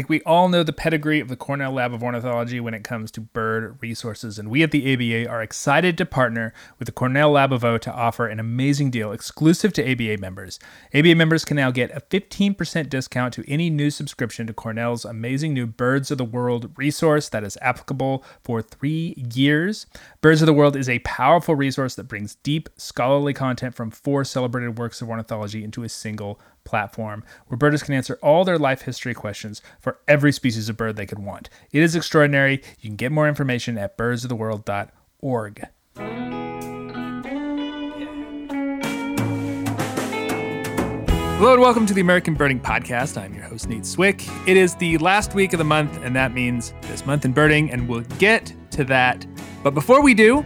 [0.00, 3.10] think we all know the pedigree of the Cornell Lab of Ornithology when it comes
[3.10, 7.32] to bird resources, and we at the ABA are excited to partner with the Cornell
[7.32, 10.58] Lab of O to offer an amazing deal exclusive to ABA members.
[10.94, 15.52] ABA members can now get a 15% discount to any new subscription to Cornell's amazing
[15.52, 19.84] new Birds of the World resource that is applicable for three years.
[20.22, 24.24] Birds of the World is a powerful resource that brings deep scholarly content from four
[24.24, 28.82] celebrated works of ornithology into a single platform where birders can answer all their life
[28.82, 31.48] history questions for every species of bird they could want.
[31.72, 32.62] It is extraordinary.
[32.80, 35.68] You can get more information at birdsoftheworld.org.
[41.40, 43.16] Hello and welcome to the American Birding Podcast.
[43.16, 44.26] I'm your host, Nate Swick.
[44.46, 47.70] It is the last week of the month, and that means this month in birding,
[47.70, 49.24] and we'll get to that.
[49.62, 50.44] But before we do,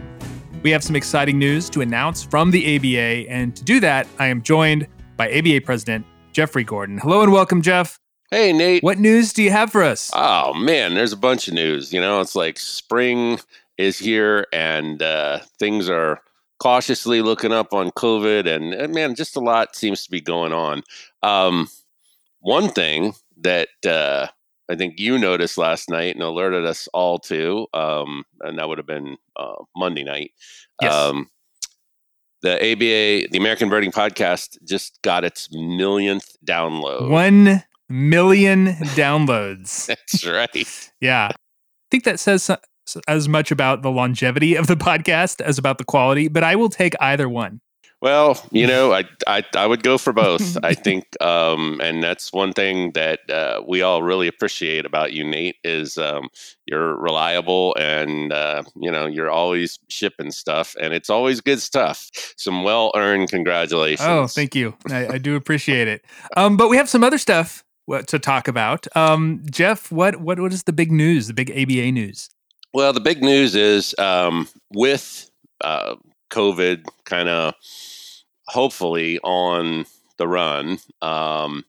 [0.63, 4.27] we have some exciting news to announce from the ABA, and to do that, I
[4.27, 4.87] am joined
[5.17, 6.97] by ABA President Jeffrey Gordon.
[6.97, 7.99] Hello and welcome, Jeff.
[8.31, 8.83] Hey, Nate.
[8.83, 10.11] What news do you have for us?
[10.13, 11.93] Oh, man, there's a bunch of news.
[11.93, 13.39] You know, it's like spring
[13.77, 16.21] is here and uh, things are
[16.59, 20.53] cautiously looking up on COVID, and, and, man, just a lot seems to be going
[20.53, 20.83] on.
[21.21, 21.67] Um,
[22.39, 24.27] one thing that uh,
[24.69, 28.77] I think you noticed last night and alerted us all to, um, and that would
[28.77, 30.31] have been uh, Monday night.
[30.81, 30.93] Yes.
[30.93, 31.29] Um,
[32.45, 37.09] the ABA, the American Birding Podcast, just got its millionth download.
[37.09, 39.85] One million downloads.
[39.87, 40.91] That's right.
[41.01, 41.29] yeah.
[41.31, 41.35] I
[41.89, 42.51] think that says
[43.07, 46.69] as much about the longevity of the podcast as about the quality, but I will
[46.69, 47.61] take either one.
[48.05, 50.63] Well, you know, I, I, I would go for both.
[50.63, 55.25] I think, um, and that's one thing that uh, we all really appreciate about you,
[55.25, 56.29] Nate, is um,
[56.67, 62.11] you're reliable and uh, you know you're always shipping stuff, and it's always good stuff.
[62.37, 64.07] Some well earned congratulations.
[64.07, 64.75] Oh, thank you.
[64.87, 66.05] I, I do appreciate it.
[66.37, 67.63] Um, but we have some other stuff
[68.05, 68.85] to talk about.
[68.95, 71.25] Um, Jeff, what what what is the big news?
[71.25, 72.29] The big ABA news?
[72.71, 75.27] Well, the big news is um, with
[75.61, 75.95] uh,
[76.29, 77.55] COVID kind of
[78.47, 79.85] hopefully on
[80.17, 80.79] the run.
[81.01, 81.63] Um,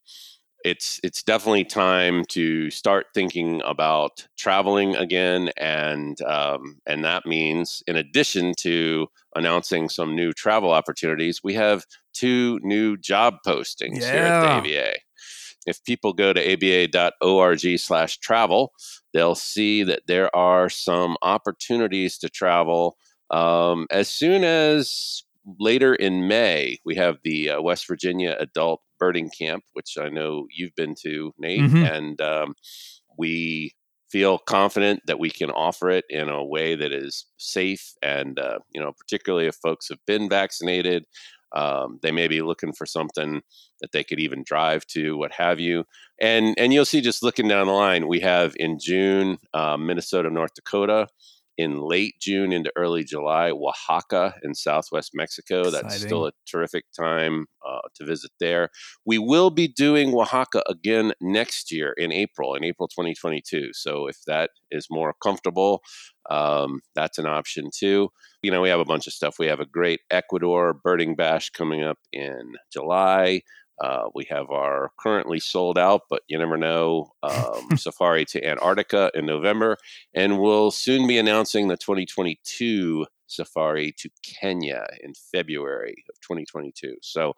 [0.64, 7.84] it's it's definitely time to start thinking about traveling again, and um, and that means
[7.86, 9.06] in addition to
[9.36, 14.12] announcing some new travel opportunities, we have two new job postings yeah.
[14.12, 14.96] here at the ABA.
[15.66, 18.72] If people go to aba.org/travel,
[19.14, 22.96] they'll see that there are some opportunities to travel
[23.30, 25.22] um, as soon as
[25.58, 30.46] later in May, we have the uh, West Virginia Adult Birding Camp, which I know
[30.50, 31.84] you've been to, Nate, mm-hmm.
[31.84, 32.54] and um,
[33.18, 33.72] we
[34.10, 38.58] feel confident that we can offer it in a way that is safe and uh,
[38.72, 41.04] you know particularly if folks have been vaccinated
[41.54, 43.42] um, they may be looking for something
[43.80, 45.84] that they could even drive to what have you
[46.20, 50.30] and and you'll see just looking down the line we have in june uh, minnesota
[50.30, 51.08] north dakota
[51.58, 55.60] in late June into early July, Oaxaca in southwest Mexico.
[55.60, 55.88] Exciting.
[55.88, 58.70] That's still a terrific time uh, to visit there.
[59.04, 63.70] We will be doing Oaxaca again next year in April, in April 2022.
[63.72, 65.82] So if that is more comfortable,
[66.30, 68.10] um, that's an option too.
[68.42, 69.38] You know, we have a bunch of stuff.
[69.38, 73.42] We have a great Ecuador birding bash coming up in July.
[73.82, 79.10] Uh, we have our currently sold out, but you never know, um, safari to Antarctica
[79.14, 79.76] in November.
[80.14, 86.96] And we'll soon be announcing the 2022 safari to Kenya in February of 2022.
[87.02, 87.34] So,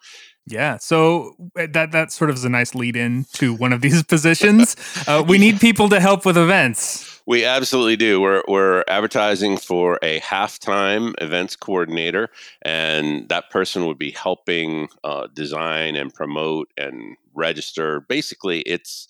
[0.47, 3.81] yeah, so eh, that that sort of is a nice lead in to one of
[3.81, 4.77] these positions.
[5.07, 7.23] Uh, we need people to help with events.
[7.27, 8.21] We absolutely do.
[8.21, 12.29] We're we're advertising for a halftime events coordinator,
[12.63, 18.01] and that person would be helping uh, design and promote and register.
[18.01, 19.09] Basically, it's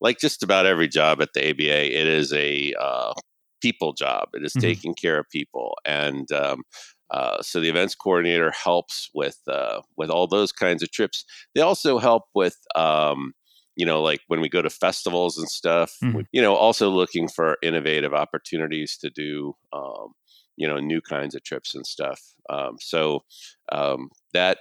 [0.00, 1.98] like just about every job at the ABA.
[1.98, 3.12] It is a uh,
[3.60, 4.28] people job.
[4.34, 4.60] It is mm-hmm.
[4.60, 6.62] taking care of people, and um,
[7.10, 11.24] uh, so the events coordinator helps with uh, with all those kinds of trips.
[11.54, 13.34] They also help with um,
[13.78, 16.22] you know, like when we go to festivals and stuff, mm-hmm.
[16.32, 20.14] you know, also looking for innovative opportunities to do, um,
[20.56, 22.20] you know, new kinds of trips and stuff.
[22.50, 23.22] Um, so
[23.70, 24.58] um, that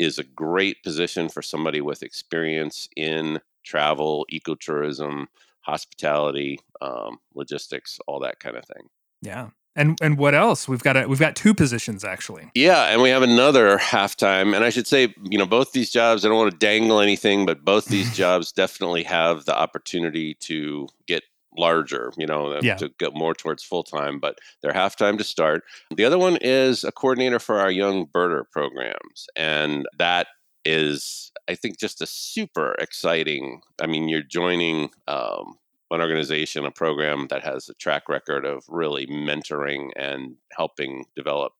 [0.00, 5.26] is a great position for somebody with experience in travel, ecotourism,
[5.62, 8.88] hospitality, um, logistics, all that kind of thing.
[9.22, 9.48] Yeah.
[9.76, 10.68] And and what else?
[10.68, 12.50] We've got a, we've got two positions actually.
[12.54, 14.54] Yeah, and we have another halftime.
[14.54, 16.24] And I should say, you know, both these jobs.
[16.24, 20.88] I don't want to dangle anything, but both these jobs definitely have the opportunity to
[21.06, 21.22] get
[21.56, 22.12] larger.
[22.18, 22.76] You know, yeah.
[22.76, 24.18] to get more towards full time.
[24.18, 25.62] But they're halftime to start.
[25.94, 30.26] The other one is a coordinator for our young birder programs, and that
[30.64, 33.62] is, I think, just a super exciting.
[33.80, 35.58] I mean, you're joining um,
[35.90, 41.52] an organization, a program that has a track record of really mentoring and helping develop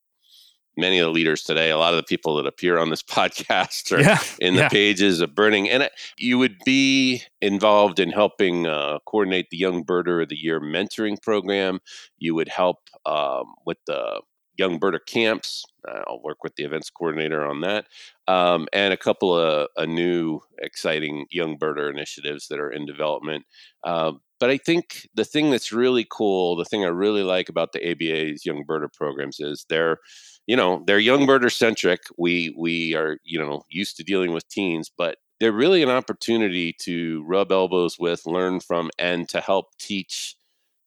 [0.77, 3.93] many of the leaders today, a lot of the people that appear on this podcast
[3.93, 4.69] are yeah, in the yeah.
[4.69, 5.69] pages of Birding.
[5.69, 5.89] And
[6.19, 11.21] you would be involved in helping uh, coordinate the Young Birder of the Year mentoring
[11.21, 11.81] program.
[12.19, 14.23] You would help um, with the
[14.61, 15.65] Young Birder camps.
[15.89, 17.87] Uh, I'll work with the events coordinator on that.
[18.29, 23.47] Um, and a couple of a new exciting Young Birder initiatives that are in development.
[23.83, 27.73] Uh, but I think the thing that's really cool, the thing I really like about
[27.73, 29.99] the ABA's Young Birder programs is they're
[30.47, 34.49] you know they're young birder centric we we are you know used to dealing with
[34.49, 39.67] teens but they're really an opportunity to rub elbows with learn from and to help
[39.79, 40.35] teach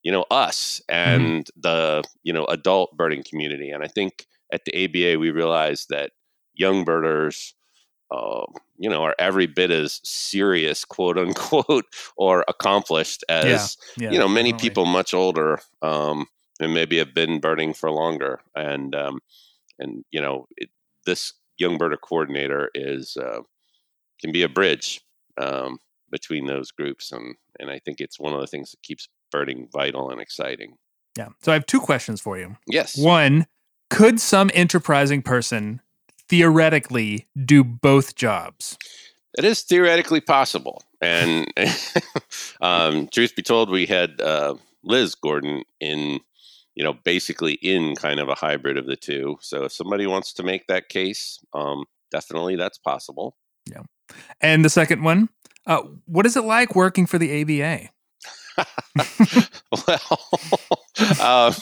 [0.04, 1.12] you know us mm-hmm.
[1.12, 1.62] and mm-hmm.
[1.62, 6.12] the you know adult birding community and i think at the aba we realize that
[6.54, 7.56] young birders
[8.12, 8.46] uh,
[8.78, 11.86] you know are every bit as serious quote unquote
[12.18, 14.70] or accomplished as yeah, yeah, you know many definitely.
[14.70, 16.28] people much older um,
[16.60, 18.40] and maybe have been birding for longer.
[18.56, 19.20] And um,
[19.80, 20.70] and you know it,
[21.06, 23.42] this young birder coordinator is uh,
[24.20, 25.02] can be a bridge
[25.38, 25.80] um,
[26.12, 29.68] between those groups, and and I think it's one of the things that keeps birding
[29.74, 30.78] vital and exciting.
[31.18, 31.30] Yeah.
[31.42, 32.56] So I have two questions for you.
[32.68, 32.98] Yes.
[32.98, 33.48] One,
[33.90, 35.82] could some enterprising person
[36.30, 38.78] theoretically do both jobs?
[39.38, 40.84] It is theoretically possible.
[41.02, 41.52] And
[42.62, 46.22] um, truth be told, we had uh, Liz Gordon in
[46.76, 49.38] you know, basically in kind of a hybrid of the two.
[49.42, 53.38] So if somebody wants to make that case, um, definitely that's possible.
[53.70, 53.84] Yeah.
[54.42, 55.30] And the second one,
[55.68, 57.90] uh, what is it like working for the ABA?
[59.88, 60.30] well,
[61.20, 61.54] uh,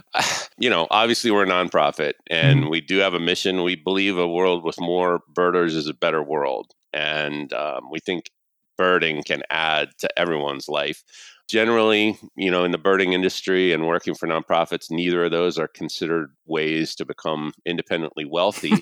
[0.58, 2.70] you know, obviously we're a nonprofit and mm-hmm.
[2.70, 3.62] we do have a mission.
[3.62, 6.72] We believe a world with more birders is a better world.
[6.92, 8.30] And um, we think
[8.76, 11.04] birding can add to everyone's life
[11.52, 15.68] generally, you know, in the birding industry and working for nonprofits, neither of those are
[15.68, 18.72] considered ways to become independently wealthy.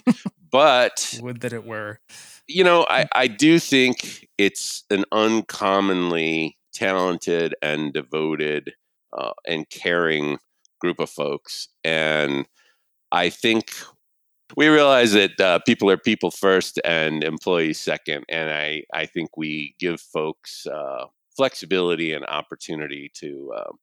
[0.53, 1.99] but would that it were.
[2.47, 8.73] You know, I, I do think it's an uncommonly talented and devoted
[9.17, 10.39] uh, and caring
[10.81, 11.69] group of folks.
[11.85, 12.47] And
[13.13, 13.73] I think
[14.57, 18.25] we realize that uh, people are people first and employees second.
[18.29, 21.05] And I, I think we give folks uh,
[21.37, 23.79] flexibility and opportunity to, um,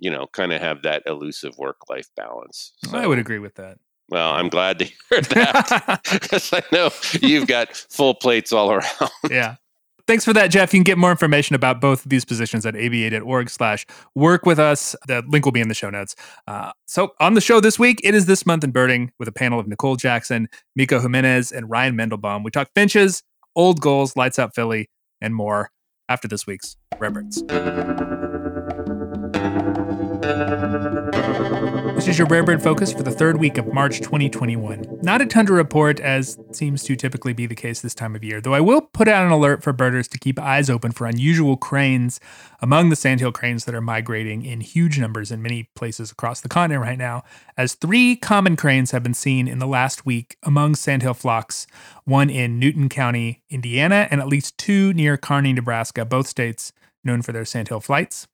[0.00, 2.72] you know, kind of have that elusive work life balance.
[2.84, 3.78] So, I would agree with that.
[4.08, 9.10] Well, I'm glad to hear that because I know you've got full plates all around.
[9.30, 9.56] yeah.
[10.10, 10.74] Thanks for that, Jeff.
[10.74, 13.86] You can get more information about both of these positions at aba.org slash
[14.16, 14.96] work with us.
[15.06, 16.16] The link will be in the show notes.
[16.48, 19.32] Uh, so on the show this week, it is This Month in Birding with a
[19.32, 22.42] panel of Nicole Jackson, Miko Jimenez, and Ryan Mandelbaum.
[22.42, 23.22] We talk finches,
[23.54, 24.90] old gulls, lights out Philly,
[25.20, 25.70] and more
[26.08, 27.12] after this week's Rare
[32.00, 35.00] This is your Rare Bird Focus for the third week of March 2021.
[35.02, 38.24] Not a ton to report, as seems to typically be the case this time of
[38.24, 41.06] year, though I will put out an alert for birders to keep eyes open for
[41.06, 42.18] unusual cranes
[42.60, 46.48] among the sandhill cranes that are migrating in huge numbers in many places across the
[46.48, 47.22] continent right now,
[47.58, 51.66] as three common cranes have been seen in the last week among sandhill flocks,
[52.06, 56.72] one in Newton County, Indiana, and at least two near Kearney, Nebraska, both states
[57.04, 58.26] known for their sandhill flights.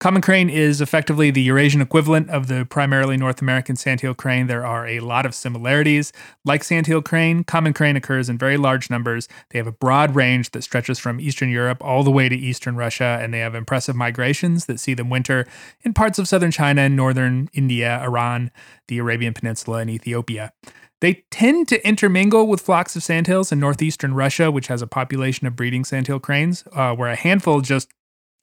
[0.00, 4.46] Common crane is effectively the Eurasian equivalent of the primarily North American sandhill crane.
[4.46, 6.12] There are a lot of similarities.
[6.44, 9.26] Like sandhill crane, common crane occurs in very large numbers.
[9.50, 12.76] They have a broad range that stretches from Eastern Europe all the way to Eastern
[12.76, 15.48] Russia, and they have impressive migrations that see them winter
[15.82, 18.52] in parts of southern China, northern India, Iran,
[18.86, 20.52] the Arabian Peninsula, and Ethiopia.
[21.00, 25.48] They tend to intermingle with flocks of sandhills in northeastern Russia, which has a population
[25.48, 27.88] of breeding sandhill cranes, uh, where a handful just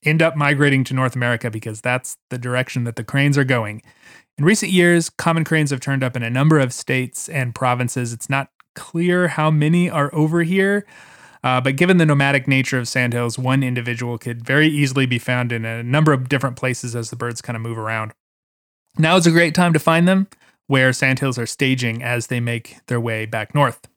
[0.05, 3.81] end up migrating to North America because that's the direction that the cranes are going.
[4.38, 8.13] In recent years, common cranes have turned up in a number of states and provinces.
[8.13, 10.85] It's not clear how many are over here,
[11.43, 15.51] uh, but given the nomadic nature of sandhills, one individual could very easily be found
[15.51, 18.12] in a number of different places as the birds kind of move around.
[18.97, 20.27] Now is a great time to find them
[20.67, 23.88] where sandhills are staging as they make their way back north.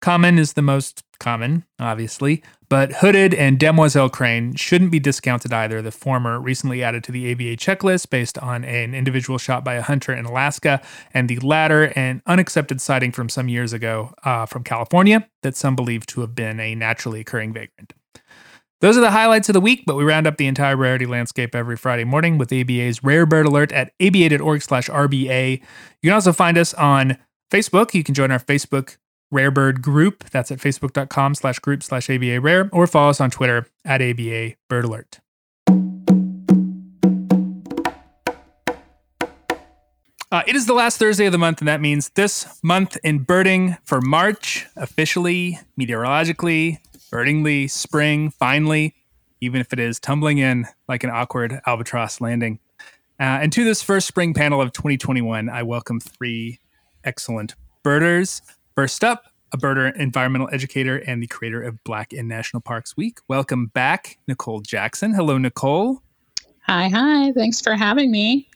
[0.00, 5.82] Common is the most common, obviously, but hooded and demoiselle crane shouldn't be discounted either.
[5.82, 9.82] The former recently added to the ABA checklist based on an individual shot by a
[9.82, 10.80] hunter in Alaska,
[11.12, 15.76] and the latter an unaccepted sighting from some years ago uh, from California that some
[15.76, 17.92] believe to have been a naturally occurring vagrant.
[18.80, 21.54] Those are the highlights of the week, but we round up the entire rarity landscape
[21.54, 25.60] every Friday morning with ABA's Rare Bird Alert at aba.org slash RBA.
[26.00, 27.18] You can also find us on
[27.52, 27.92] Facebook.
[27.92, 28.96] You can join our Facebook
[29.32, 30.30] Rarebird Group.
[30.30, 34.54] That's at facebook.com slash group slash ABA Rare, or follow us on Twitter at ABA
[34.68, 35.20] Bird Alert.
[40.32, 43.18] Uh, it is the last Thursday of the month, and that means this month in
[43.18, 46.78] birding for March, officially, meteorologically,
[47.10, 48.94] birdingly, spring, finally,
[49.40, 52.60] even if it is tumbling in like an awkward albatross landing.
[53.18, 56.60] Uh, and to this first spring panel of 2021, I welcome three
[57.02, 58.40] excellent birders.
[58.74, 63.18] First up, a birder, environmental educator, and the creator of Black in National Parks Week.
[63.28, 65.12] Welcome back, Nicole Jackson.
[65.12, 66.02] Hello, Nicole.
[66.66, 67.32] Hi, hi.
[67.32, 68.48] Thanks for having me.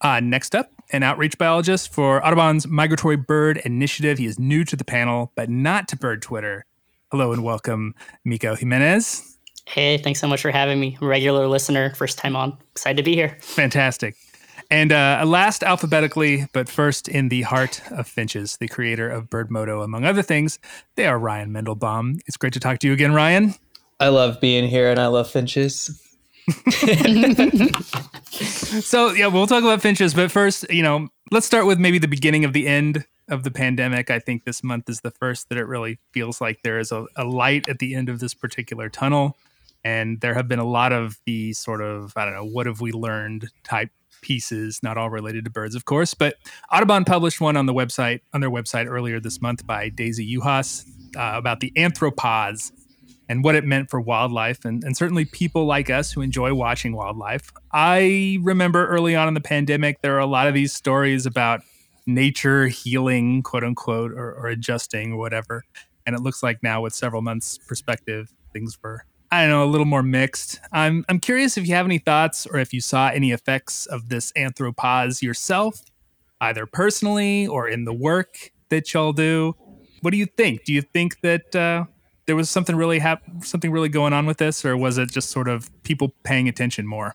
[0.00, 4.18] Uh, next up, an outreach biologist for Audubon's Migratory Bird Initiative.
[4.18, 6.64] He is new to the panel, but not to bird Twitter.
[7.10, 7.94] Hello and welcome,
[8.24, 9.36] Miko Jimenez.
[9.66, 10.96] Hey, thanks so much for having me.
[11.00, 12.56] Regular listener, first time on.
[12.70, 13.36] Excited to be here.
[13.40, 14.16] Fantastic.
[14.70, 19.82] And uh, last alphabetically, but first in the heart of Finches, the creator of Birdmodo,
[19.82, 20.58] among other things,
[20.94, 22.20] they are Ryan Mandelbaum.
[22.26, 23.54] It's great to talk to you again, Ryan.
[23.98, 26.02] I love being here and I love Finches.
[28.30, 32.08] so yeah, we'll talk about finches, but first, you know, let's start with maybe the
[32.08, 34.10] beginning of the end of the pandemic.
[34.10, 37.06] I think this month is the first that it really feels like there is a,
[37.16, 39.36] a light at the end of this particular tunnel.
[39.84, 42.80] And there have been a lot of the sort of, I don't know, what have
[42.80, 46.14] we learned type pieces, not all related to birds, of course.
[46.14, 46.36] But
[46.72, 50.86] Audubon published one on the website, on their website earlier this month by Daisy Yuhas
[51.16, 52.72] uh, about the anthropause
[53.28, 56.94] and what it meant for wildlife and, and certainly people like us who enjoy watching
[56.94, 57.52] wildlife.
[57.72, 61.60] I remember early on in the pandemic, there are a lot of these stories about
[62.06, 65.64] nature healing, quote unquote, or, or adjusting or whatever.
[66.06, 69.66] And it looks like now, with several months' perspective, things were, I don't know, a
[69.66, 70.60] little more mixed.
[70.72, 74.08] I'm, I'm curious if you have any thoughts or if you saw any effects of
[74.08, 75.82] this anthropause yourself,
[76.40, 79.54] either personally or in the work that y'all do.
[80.00, 80.64] What do you think?
[80.64, 81.84] Do you think that uh,
[82.26, 85.30] there was something really hap- something really going on with this, or was it just
[85.30, 87.14] sort of people paying attention more?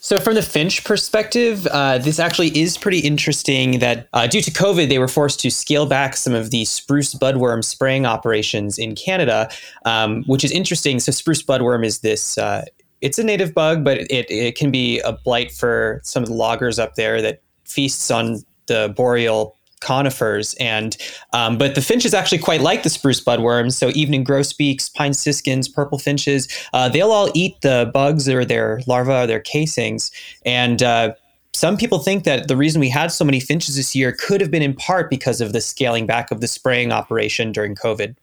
[0.00, 4.50] So, from the Finch perspective, uh, this actually is pretty interesting that uh, due to
[4.50, 8.94] COVID, they were forced to scale back some of the spruce budworm spraying operations in
[8.94, 9.50] Canada,
[9.84, 11.00] um, which is interesting.
[11.00, 12.38] So, spruce budworm is this.
[12.38, 12.64] Uh,
[13.00, 16.34] it's a native bug, but it, it can be a blight for some of the
[16.34, 20.54] loggers up there that feasts on the boreal conifers.
[20.54, 20.96] And
[21.32, 23.74] um, but the finches actually quite like the spruce budworms.
[23.74, 28.80] So evening grosbeaks pine siskins purple finches uh, they'll all eat the bugs or their
[28.86, 30.10] larvae or their casings.
[30.44, 31.14] And uh,
[31.52, 34.50] some people think that the reason we had so many finches this year could have
[34.50, 38.16] been in part because of the scaling back of the spraying operation during covid.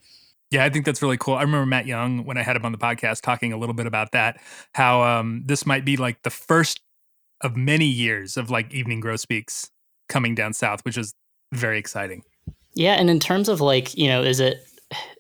[0.52, 1.34] Yeah, I think that's really cool.
[1.34, 3.88] I remember Matt Young when I had him on the podcast talking a little bit
[3.88, 4.40] about that,
[4.74, 6.82] how um, this might be like the first
[7.42, 9.70] of many years of like evening grosbeaks
[10.08, 11.14] coming down south, which is
[11.56, 12.24] very exciting.
[12.76, 14.66] Yeah, and in terms of like, you know, is it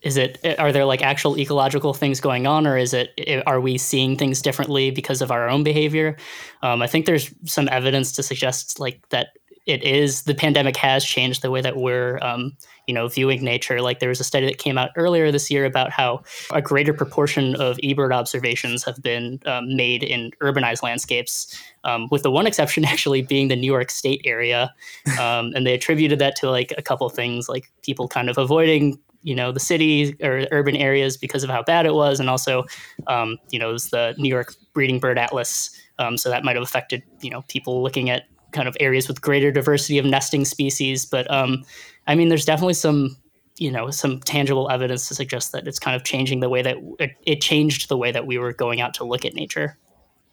[0.03, 3.77] is it are there like actual ecological things going on or is it are we
[3.77, 6.15] seeing things differently because of our own behavior
[6.61, 9.29] um, i think there's some evidence to suggest like that
[9.65, 12.55] it is the pandemic has changed the way that we're um,
[12.87, 13.81] you know viewing nature.
[13.81, 16.21] Like there was a study that came out earlier this year about how
[16.53, 22.23] a greater proportion of ebird observations have been um, made in urbanized landscapes um, with
[22.23, 24.73] the one exception actually being the new york state area.
[25.19, 28.99] Um, and they attributed that to like a couple things like people kind of avoiding
[29.23, 32.63] you know the city or urban areas because of how bad it was and also
[33.07, 35.71] um, you know it was the new york breeding bird atlas.
[35.97, 38.23] Um, so that might have affected you know people looking at
[38.55, 41.05] kind of areas with greater diversity of nesting species.
[41.05, 41.63] But um,
[42.07, 43.15] I mean, there's definitely some
[43.57, 46.77] you know some tangible evidence to suggest that it's kind of changing the way that
[46.99, 49.77] it, it changed the way that we were going out to look at nature.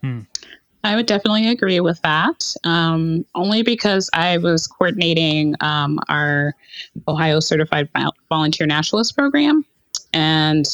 [0.01, 0.21] Hmm.
[0.85, 2.55] I would definitely agree with that.
[2.65, 6.55] Um, only because I was coordinating um, our
[7.07, 7.89] Ohio Certified
[8.29, 9.65] Volunteer Naturalist program
[10.13, 10.67] and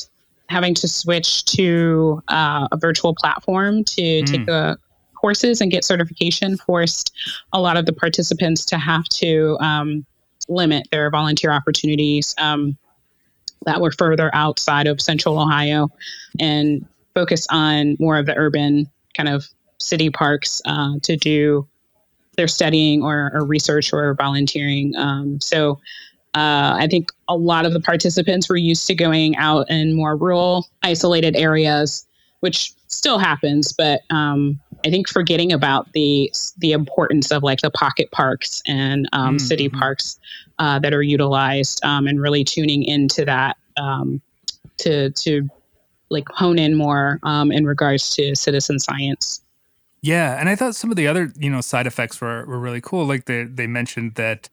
[0.49, 4.26] having to switch to uh, a virtual platform to mm.
[4.26, 4.78] take a
[5.20, 7.14] courses and get certification forced
[7.52, 10.04] a lot of the participants to have to um,
[10.48, 12.76] limit their volunteer opportunities um,
[13.66, 15.88] that were further outside of central Ohio
[16.40, 19.46] and focus on more of the urban kind of
[19.78, 21.66] city parks uh, to do
[22.37, 24.94] their studying or, or research or volunteering.
[24.96, 25.80] Um, so
[26.34, 30.16] uh, I think a lot of the participants were used to going out in more
[30.16, 32.06] rural, isolated areas,
[32.40, 37.70] which still happens, but um, I think forgetting about the the importance of like the
[37.70, 39.47] pocket parks and um, mm-hmm.
[39.47, 40.18] city parks
[40.58, 44.20] uh, that are utilized, um, and really tuning into that um,
[44.78, 45.49] to to
[46.11, 49.42] like hone in more um, in regards to citizen science.
[50.00, 52.80] Yeah, and I thought some of the other you know side effects were were really
[52.80, 53.04] cool.
[53.04, 54.49] Like they they mentioned that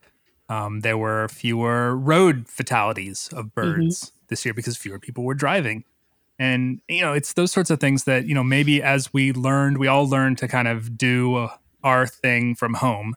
[0.47, 4.25] Um, there were fewer road fatalities of birds mm-hmm.
[4.27, 5.83] this year because fewer people were driving.
[6.37, 9.77] And, you know, it's those sorts of things that, you know, maybe as we learned,
[9.77, 11.47] we all learned to kind of do
[11.83, 13.15] our thing from home.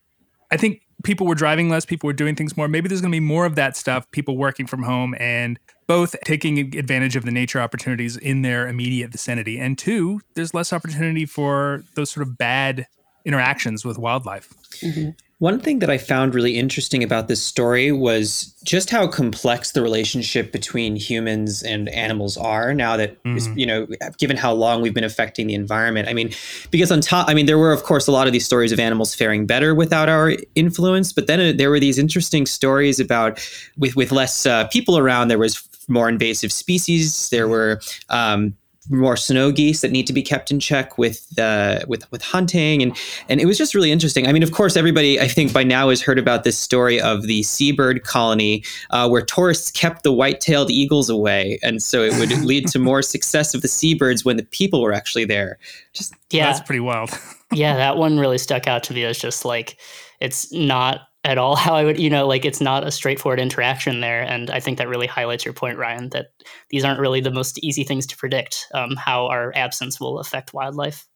[0.50, 2.68] I think people were driving less, people were doing things more.
[2.68, 6.14] Maybe there's going to be more of that stuff, people working from home and both
[6.24, 9.58] taking advantage of the nature opportunities in their immediate vicinity.
[9.58, 12.86] And two, there's less opportunity for those sort of bad
[13.24, 14.48] interactions with wildlife.
[14.80, 15.10] Mm-hmm.
[15.40, 19.82] One thing that I found really interesting about this story was just how complex the
[19.82, 23.56] relationship between humans and animals are now that mm-hmm.
[23.56, 23.86] you know
[24.18, 26.08] given how long we've been affecting the environment.
[26.08, 26.32] I mean,
[26.72, 28.80] because on top I mean there were of course a lot of these stories of
[28.80, 33.40] animals faring better without our influence, but then uh, there were these interesting stories about
[33.76, 37.30] with with less uh, people around there was more invasive species.
[37.30, 38.54] There were um,
[38.90, 42.82] more snow geese that need to be kept in check with uh, with with hunting
[42.82, 42.96] and
[43.28, 44.26] and it was just really interesting.
[44.26, 47.22] I mean, of course, everybody I think by now has heard about this story of
[47.22, 52.30] the seabird colony uh, where tourists kept the white-tailed eagles away, and so it would
[52.44, 55.58] lead to more success of the seabirds when the people were actually there.
[55.92, 57.10] Just yeah, that's pretty wild.
[57.52, 59.76] yeah, that one really stuck out to me as just like
[60.20, 64.00] it's not at all how I would, you know, like it's not a straightforward interaction
[64.00, 64.22] there.
[64.22, 66.28] And I think that really highlights your point, Ryan, that
[66.70, 70.54] these aren't really the most easy things to predict um, how our absence will affect
[70.54, 71.06] wildlife.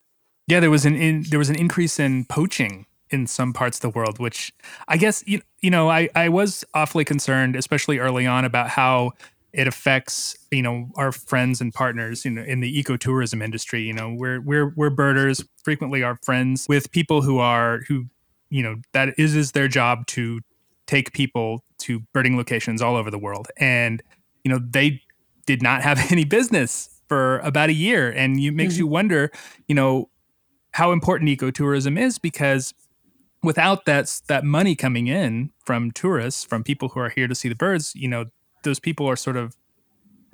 [0.46, 3.80] Yeah, there was an in, there was an increase in poaching in some parts of
[3.80, 4.52] the world, which
[4.86, 9.12] I guess you, you know I, I was awfully concerned, especially early on, about how
[9.54, 13.82] it affects you know our friends and partners you know in the ecotourism industry.
[13.82, 18.06] You know we're we're we're birders frequently are friends with people who are who
[18.52, 20.40] you know that is is their job to
[20.86, 24.02] take people to birding locations all over the world and
[24.44, 25.00] you know they
[25.46, 28.80] did not have any business for about a year and it makes mm-hmm.
[28.80, 29.30] you wonder
[29.66, 30.08] you know
[30.72, 32.74] how important ecotourism is because
[33.42, 37.48] without that that money coming in from tourists from people who are here to see
[37.48, 38.26] the birds you know
[38.64, 39.56] those people are sort of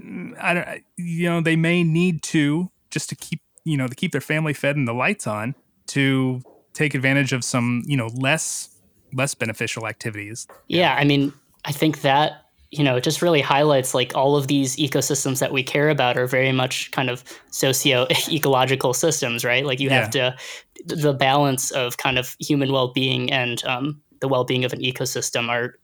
[0.00, 3.94] mm, i don't you know they may need to just to keep you know to
[3.94, 5.54] keep their family fed and the lights on
[5.86, 6.42] to
[6.74, 8.68] take advantage of some you know less
[9.12, 10.46] less beneficial activities.
[10.68, 11.32] Yeah i mean
[11.64, 15.52] i think that you know it just really highlights like all of these ecosystems that
[15.52, 19.64] we care about are very much kind of socio ecological systems right?
[19.64, 20.00] Like you yeah.
[20.00, 20.36] have to
[20.84, 25.74] the balance of kind of human well-being and um, the well-being of an ecosystem are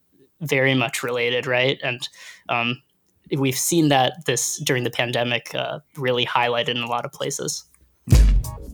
[0.40, 1.78] very much related right?
[1.82, 2.08] And
[2.48, 2.82] um,
[3.36, 7.64] we've seen that this during the pandemic uh, really highlighted in a lot of places.
[8.06, 8.73] Yeah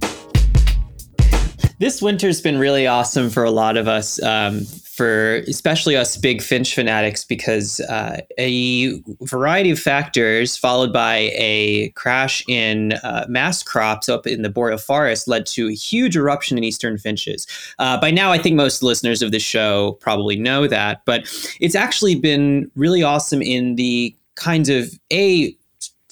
[1.81, 6.43] this winter's been really awesome for a lot of us, um, for especially us big
[6.43, 13.64] Finch fanatics, because uh, a variety of factors, followed by a crash in uh, mast
[13.64, 17.47] crops up in the boreal forest, led to a huge eruption in eastern finches.
[17.79, 21.23] Uh, by now, I think most listeners of the show probably know that, but
[21.61, 25.57] it's actually been really awesome in the kinds of a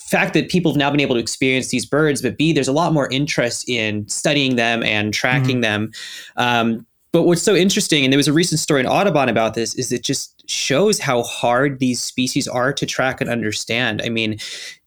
[0.09, 2.73] fact that people have now been able to experience these birds, but B, there's a
[2.73, 5.61] lot more interest in studying them and tracking mm-hmm.
[5.61, 5.93] them.
[6.37, 9.75] Um, but what's so interesting, and there was a recent story in Audubon about this,
[9.75, 14.03] is it just shows how hard these species are to track and understand.
[14.03, 14.39] I mean,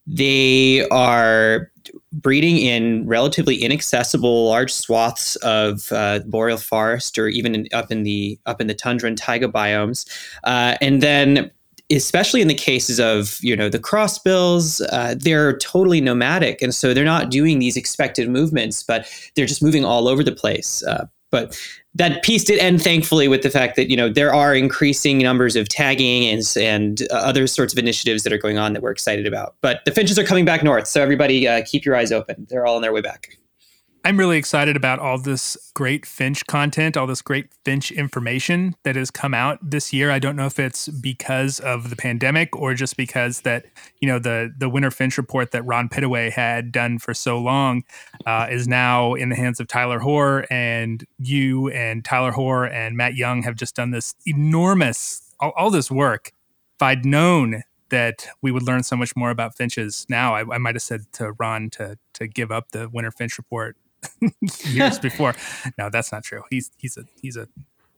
[0.05, 1.71] they are
[2.11, 8.03] breeding in relatively inaccessible large swaths of uh, boreal forest or even in, up in
[8.03, 10.07] the up in the tundra and taiga biomes
[10.43, 11.49] uh, and then
[11.91, 16.93] especially in the cases of you know the crossbills uh, they're totally nomadic and so
[16.93, 20.83] they're not doing these expected movements but they're just moving all over the place.
[20.83, 21.57] Uh, but
[21.95, 25.55] that piece did end thankfully with the fact that you know there are increasing numbers
[25.55, 28.91] of tagging and, and uh, other sorts of initiatives that are going on that we're
[28.91, 29.55] excited about.
[29.61, 32.47] But the finches are coming back north so everybody uh, keep your eyes open.
[32.49, 33.37] They're all on their way back
[34.03, 38.95] I'm really excited about all this great Finch content, all this great Finch information that
[38.95, 40.09] has come out this year.
[40.09, 43.67] I don't know if it's because of the pandemic or just because that
[43.99, 47.83] you know the the Winter Finch report that Ron Pittaway had done for so long
[48.25, 52.97] uh, is now in the hands of Tyler Hoar, and you and Tyler Hoar and
[52.97, 56.31] Matt Young have just done this enormous all, all this work.
[56.75, 60.57] If I'd known that we would learn so much more about finches now, I, I
[60.57, 63.77] might have said to Ron to to give up the Winter Finch report
[64.65, 65.35] years before.
[65.77, 66.43] No, that's not true.
[66.49, 67.47] He's he's a he's a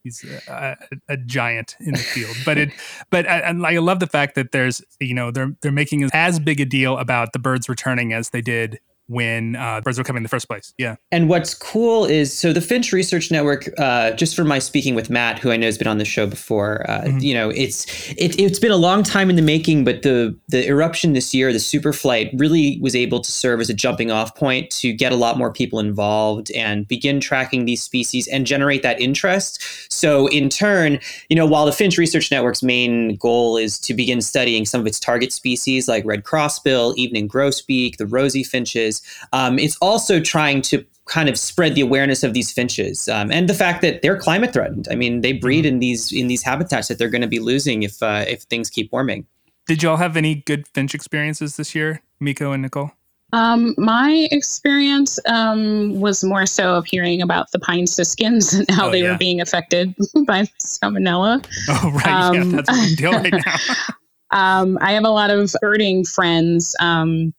[0.04, 0.78] he's a,
[1.10, 2.36] a, a giant in the field.
[2.46, 2.70] But it
[3.10, 6.40] but uh, I, I love the fact that there's you know they're they're making as
[6.40, 10.20] big a deal about the birds returning as they did when uh, birds were coming
[10.20, 10.74] in the first place.
[10.78, 10.96] Yeah.
[11.12, 15.10] And what's cool is so the Finch Research Network, uh, just from my speaking with
[15.10, 17.20] Matt, who I know has been on the show before, uh, mm-hmm.
[17.20, 20.66] you know, it's it, it's been a long time in the making, but the the
[20.68, 24.36] eruption this year, the super flight, really was able to serve as a jumping off
[24.36, 28.84] point to get a lot more people involved and begin tracking these species and generate
[28.84, 29.62] that interest.
[29.92, 34.22] So in turn, you know, while the Finch Research Network's main goal is to begin
[34.22, 38.93] studying some of its target species like red crossbill, evening grosbeak, the rosy finches
[39.32, 43.50] um, it's also trying to kind of spread the awareness of these finches um, and
[43.50, 44.88] the fact that they're climate threatened.
[44.90, 45.76] I mean, they breed mm-hmm.
[45.76, 48.70] in these in these habitats that they're going to be losing if uh, if things
[48.70, 49.26] keep warming.
[49.66, 52.92] Did y'all have any good finch experiences this year, Miko and Nicole?
[53.32, 58.88] Um, my experience um, was more so of hearing about the pine siskins and how
[58.88, 59.14] oh, they yeah.
[59.14, 59.96] were being affected
[60.28, 61.44] by salmonella.
[61.68, 62.08] Oh, right.
[62.08, 63.56] Um, yeah, that's a big deal right now.
[64.34, 67.36] Um, I have a lot of birding friends um,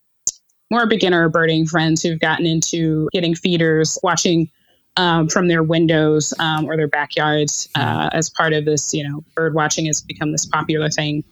[0.71, 4.51] more beginner birding friends who've gotten into getting feeders, watching
[4.97, 8.93] um, from their windows um, or their backyards uh, as part of this.
[8.95, 11.25] You know, bird watching has become this popular thing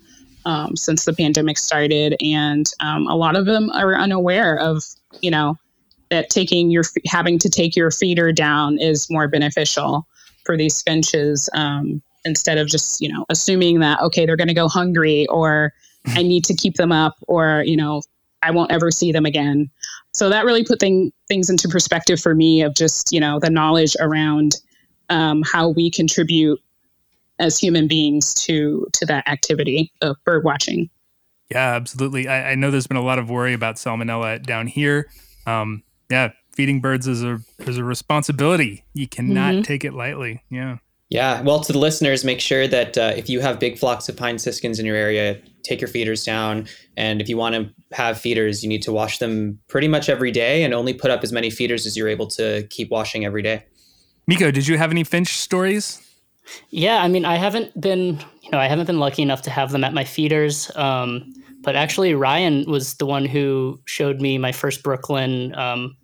[0.45, 4.83] um, since the pandemic started, and um, a lot of them are unaware of
[5.21, 5.57] you know
[6.11, 10.07] that taking your having to take your feeder down is more beneficial
[10.45, 14.55] for these finches um, instead of just you know assuming that okay they're going to
[14.55, 15.73] go hungry or
[16.07, 18.03] I need to keep them up or you know
[18.43, 19.71] I won't ever see them again.
[20.15, 23.51] So that really put thing, things into perspective for me of just, you know, the
[23.51, 24.57] knowledge around
[25.09, 26.61] um, how we contribute
[27.39, 30.89] as human beings to to that activity of bird watching.
[31.51, 32.29] Yeah, absolutely.
[32.29, 35.11] I, I know there's been a lot of worry about salmonella down here.
[35.47, 38.85] Um, yeah, feeding birds is a is a responsibility.
[38.95, 39.63] You cannot mm-hmm.
[39.63, 40.43] take it lightly.
[40.51, 40.79] Yeah.
[41.13, 41.43] Yeah.
[41.43, 44.39] Well, to the listeners, make sure that uh, if you have big flocks of pine
[44.39, 46.67] siskins in your area, take your feeders down.
[46.97, 50.31] And if you want to have feeders, you need to wash them pretty much every
[50.31, 53.43] day and only put up as many feeders as you're able to keep washing every
[53.43, 53.63] day.
[54.27, 56.01] Miko, did you have any finch stories?
[56.71, 59.71] Yeah, I mean, I haven't been, you know, I haven't been lucky enough to have
[59.71, 60.75] them at my feeders.
[60.77, 65.95] Um, but actually, Ryan was the one who showed me my first Brooklyn um,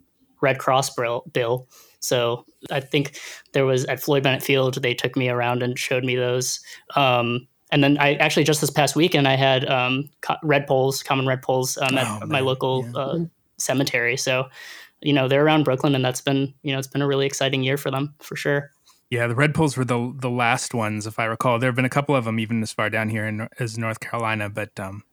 [0.43, 0.97] Red Cross
[1.33, 1.67] bill.
[2.01, 3.19] So I think
[3.53, 6.61] there was at Floyd Bennett Field, they took me around and showed me those.
[6.97, 10.09] Um, and then I actually just this past weekend I had um,
[10.43, 12.97] redpolls, common redpolls um, at oh, my local yeah.
[12.97, 13.19] uh,
[13.59, 14.17] cemetery.
[14.17, 14.49] So,
[15.01, 17.63] you know, they're around Brooklyn, and that's been you know it's been a really exciting
[17.63, 18.71] year for them for sure.
[19.11, 21.59] Yeah, the redpolls were the the last ones, if I recall.
[21.59, 24.01] There have been a couple of them even as far down here in, as North
[24.01, 25.05] Carolina, but um,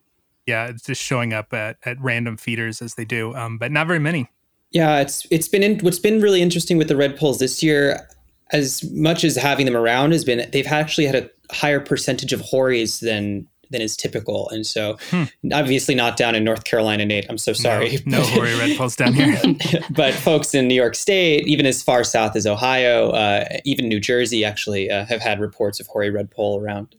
[0.46, 3.88] yeah, it's just showing up at, at random feeders as they do, um, but not
[3.88, 4.30] very many.
[4.72, 8.08] Yeah, it's it's been in, what's been really interesting with the redpolls this year
[8.52, 12.42] as much as having them around has been they've actually had a higher percentage of
[12.42, 14.48] hoaries than than is typical.
[14.50, 15.24] And so hmm.
[15.52, 17.26] obviously not down in North Carolina, Nate.
[17.30, 17.98] I'm so sorry.
[18.06, 19.82] No, no red redpolls down here.
[19.90, 24.00] but folks in New York State, even as far south as Ohio, uh, even New
[24.00, 26.96] Jersey actually uh, have had reports of hoary redpoll around.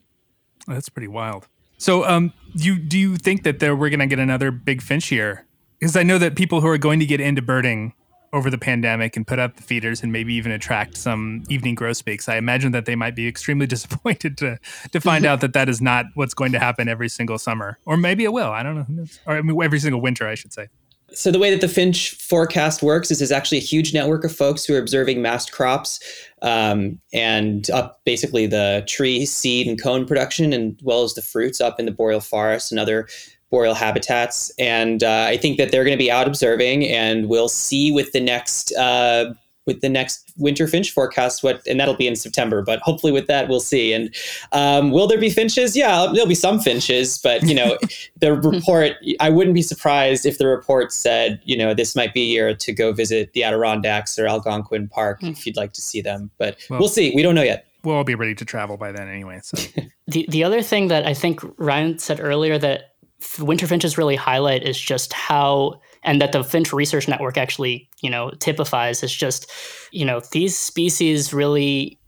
[0.67, 1.47] That's pretty wild.
[1.79, 5.13] So um, you do you think that there we're going to get another big finch
[5.13, 5.46] year?
[5.79, 7.93] Because I know that people who are going to get into birding
[8.33, 12.29] over the pandemic and put up the feeders and maybe even attract some evening grosbeaks.
[12.29, 14.59] I imagine that they might be extremely disappointed to
[14.93, 17.97] to find out that that is not what's going to happen every single summer, or
[17.97, 18.51] maybe it will.
[18.51, 20.69] I don't know, or I mean, every single winter, I should say.
[21.13, 24.35] So the way that the Finch forecast works is there's actually a huge network of
[24.35, 26.01] folks who are observing mast crops
[26.43, 31.23] um, and up basically the tree, seed, and cone production, and as well as the
[31.23, 33.07] fruits up in the boreal forest and other
[33.51, 34.51] boreal habitats.
[34.59, 38.13] And uh, I think that they're going to be out observing, and we'll see with
[38.13, 39.35] the next uh,
[39.67, 43.27] with the next winter finch forecast what and that'll be in september but hopefully with
[43.27, 44.15] that we'll see and
[44.53, 47.77] um, will there be finches yeah there'll be some finches but you know
[48.21, 52.23] the report i wouldn't be surprised if the report said you know this might be
[52.23, 55.33] a year to go visit the adirondacks or algonquin park mm.
[55.33, 57.97] if you'd like to see them but well, we'll see we don't know yet we'll
[57.97, 59.57] all be ready to travel by then anyway so
[60.07, 62.96] the, the other thing that i think ryan said earlier that
[63.39, 68.11] winter finches really highlight is just how and that the finch research network actually you
[68.11, 69.51] know typifies is just
[69.91, 71.99] you know these species really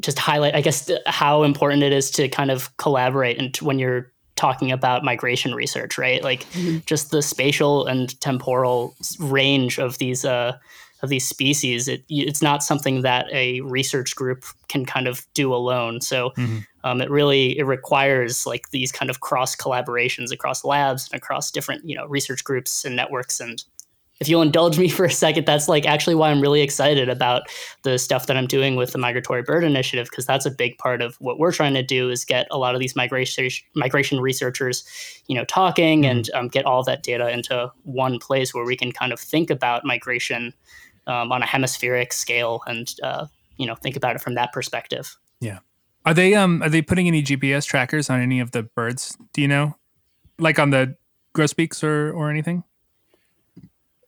[0.00, 4.12] just highlight i guess how important it is to kind of collaborate and when you're
[4.36, 6.78] talking about migration research right like mm-hmm.
[6.86, 10.56] just the spatial and temporal range of these uh,
[11.02, 15.54] of these species, it, it's not something that a research group can kind of do
[15.54, 16.00] alone.
[16.00, 16.58] So mm-hmm.
[16.88, 21.50] Um, it really it requires like these kind of cross collaborations across labs and across
[21.50, 23.64] different you know research groups and networks and
[24.20, 27.42] if you'll indulge me for a second, that's like actually why I'm really excited about
[27.84, 31.02] the stuff that I'm doing with the Migratory Bird Initiative because that's a big part
[31.02, 34.84] of what we're trying to do is get a lot of these migration migration researchers,
[35.28, 36.10] you know, talking mm-hmm.
[36.10, 39.50] and um, get all that data into one place where we can kind of think
[39.50, 40.52] about migration
[41.06, 45.16] um, on a hemispheric scale and uh, you know think about it from that perspective.
[45.40, 45.60] Yeah.
[46.04, 49.16] Are they um are they putting any GPS trackers on any of the birds?
[49.32, 49.76] Do you know,
[50.38, 50.96] like on the
[51.34, 52.64] grosbeaks or or anything?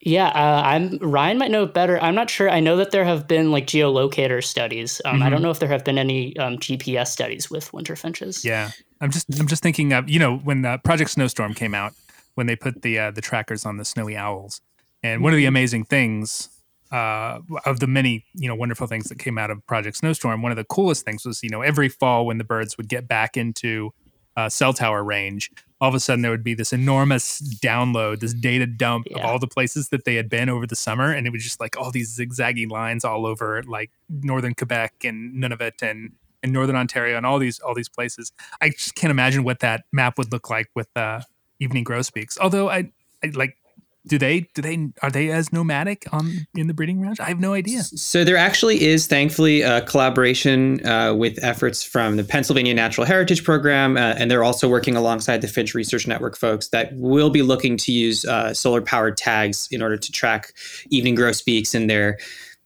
[0.03, 2.01] Yeah, uh, I'm Ryan might know better.
[2.01, 2.49] I'm not sure.
[2.49, 5.03] I know that there have been like geolocator studies.
[5.05, 5.23] Um, mm-hmm.
[5.23, 5.45] I don't mm-hmm.
[5.45, 8.43] know if there have been any um, GPS studies with winter finches.
[8.43, 8.71] Yeah,
[9.03, 11.93] I'm just I'm just thinking of you know when the Project Snowstorm came out
[12.35, 14.63] when they put the uh, the trackers on the snowy owls,
[15.03, 15.49] and one of the mm-hmm.
[15.49, 16.49] amazing things
[16.91, 20.53] uh, of the many you know wonderful things that came out of Project Snowstorm, one
[20.53, 23.37] of the coolest things was you know every fall when the birds would get back
[23.37, 23.93] into
[24.37, 25.51] uh, cell tower range,
[25.81, 29.19] all of a sudden there would be this enormous download, this data dump yeah.
[29.19, 31.61] of all the places that they had been over the summer, and it was just
[31.61, 36.77] like all these zigzaggy lines all over like northern Quebec and Nunavut and and northern
[36.77, 38.33] Ontario and all these all these places.
[38.61, 41.21] I just can't imagine what that map would look like with uh,
[41.59, 42.39] evening grosbeaks.
[42.39, 42.91] Although I,
[43.23, 43.57] I like
[44.07, 47.21] do they do they are they as nomadic on in the breeding range?
[47.21, 47.83] I have no idea.
[47.83, 53.45] So there actually is, thankfully, a collaboration uh, with efforts from the Pennsylvania Natural Heritage
[53.45, 57.43] Program, uh, and they're also working alongside the Finch Research Network folks that will be
[57.43, 60.55] looking to use uh, solar powered tags in order to track
[60.89, 62.19] evening grosbeaks and their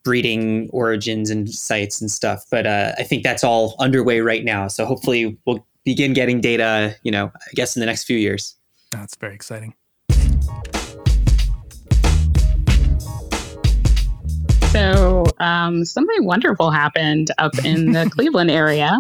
[0.05, 2.45] breeding origins and sites and stuff.
[2.51, 4.69] But uh, I think that's all underway right now.
[4.69, 6.95] So hopefully we'll begin getting data.
[7.03, 8.55] You know, I guess in the next few years.
[8.93, 9.75] That's very exciting.
[15.45, 18.99] Um, something wonderful happened up in the Cleveland area,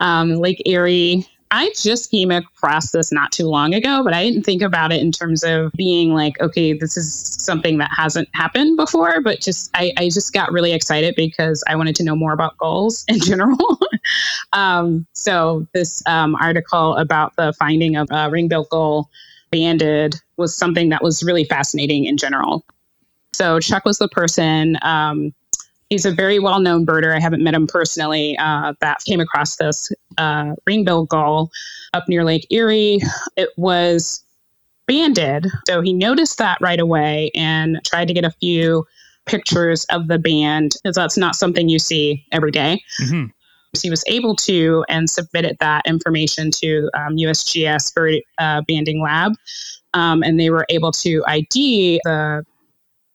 [0.00, 1.26] um, Lake Erie.
[1.50, 5.00] I just came across this not too long ago, but I didn't think about it
[5.00, 9.22] in terms of being like, okay, this is something that hasn't happened before.
[9.22, 12.58] But just I, I just got really excited because I wanted to know more about
[12.58, 13.56] goals in general.
[14.52, 19.10] um, so this um, article about the finding of a ring-billed gull
[19.50, 22.64] banded was something that was really fascinating in general.
[23.32, 24.76] So Chuck was the person.
[24.82, 25.32] Um,
[25.90, 27.14] he's a very well known birder.
[27.14, 28.36] I haven't met him personally.
[28.38, 31.50] Uh, that came across this uh, ring-billed gull
[31.94, 33.00] up near Lake Erie.
[33.36, 34.24] It was
[34.86, 38.86] banded, so he noticed that right away and tried to get a few
[39.26, 42.82] pictures of the band because that's not something you see every day.
[43.02, 43.26] Mm-hmm.
[43.74, 49.02] So he was able to and submitted that information to um, USGS Bird uh, Banding
[49.02, 49.34] Lab,
[49.92, 52.44] um, and they were able to ID the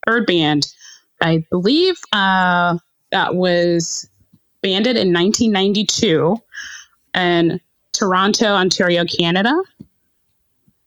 [0.06, 0.68] bird band.
[1.22, 2.78] I believe uh,
[3.12, 4.10] that was
[4.62, 6.38] banded in 1992
[7.16, 9.62] in Toronto, Ontario, Canada.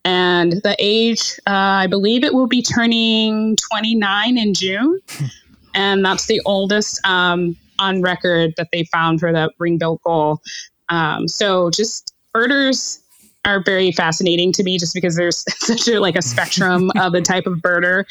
[0.05, 5.01] And the age, uh, I believe it will be turning 29 in June.
[5.75, 10.43] and that's the oldest um, on record that they found for the ring-billed gull.
[10.89, 13.01] Um, so just birders
[13.47, 17.23] are very fascinating to me just because there's such a like a spectrum of the
[17.23, 18.05] type of birder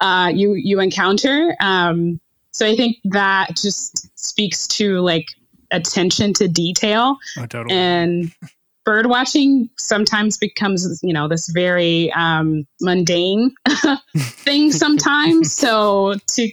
[0.00, 1.56] uh, you you encounter.
[1.60, 2.20] Um,
[2.52, 5.28] so I think that just speaks to like
[5.70, 7.74] attention to detail oh, totally.
[7.74, 8.32] and
[8.84, 13.54] bird watching sometimes becomes you know this very um, mundane
[14.16, 16.50] thing sometimes so to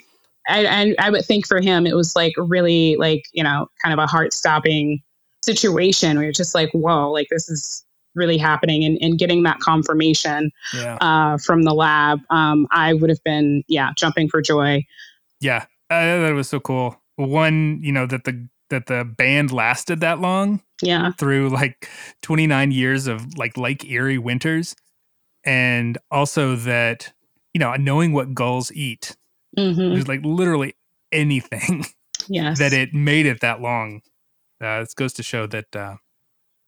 [0.49, 3.91] I, I, I would think for him it was like really like you know kind
[3.91, 5.01] of a heart stopping
[5.43, 7.83] situation where you're just like whoa like this is
[8.17, 10.97] really happening and, and getting that confirmation yeah.
[10.99, 14.85] uh, from the lab, um, I would have been, yeah, jumping for joy.
[15.39, 17.01] Yeah, uh, that was so cool.
[17.15, 20.61] One, you know, that the that the band lasted that long.
[20.81, 21.11] Yeah.
[21.17, 21.89] Through like
[22.21, 24.75] 29 years of like Lake Erie winters.
[25.43, 27.13] And also that,
[27.53, 29.15] you know, knowing what gulls eat.
[29.57, 29.93] Mm-hmm.
[29.93, 30.75] There's like literally
[31.11, 31.85] anything.
[32.29, 32.59] Yes.
[32.59, 34.01] That it made it that long.
[34.61, 35.95] Uh, this goes to show that uh,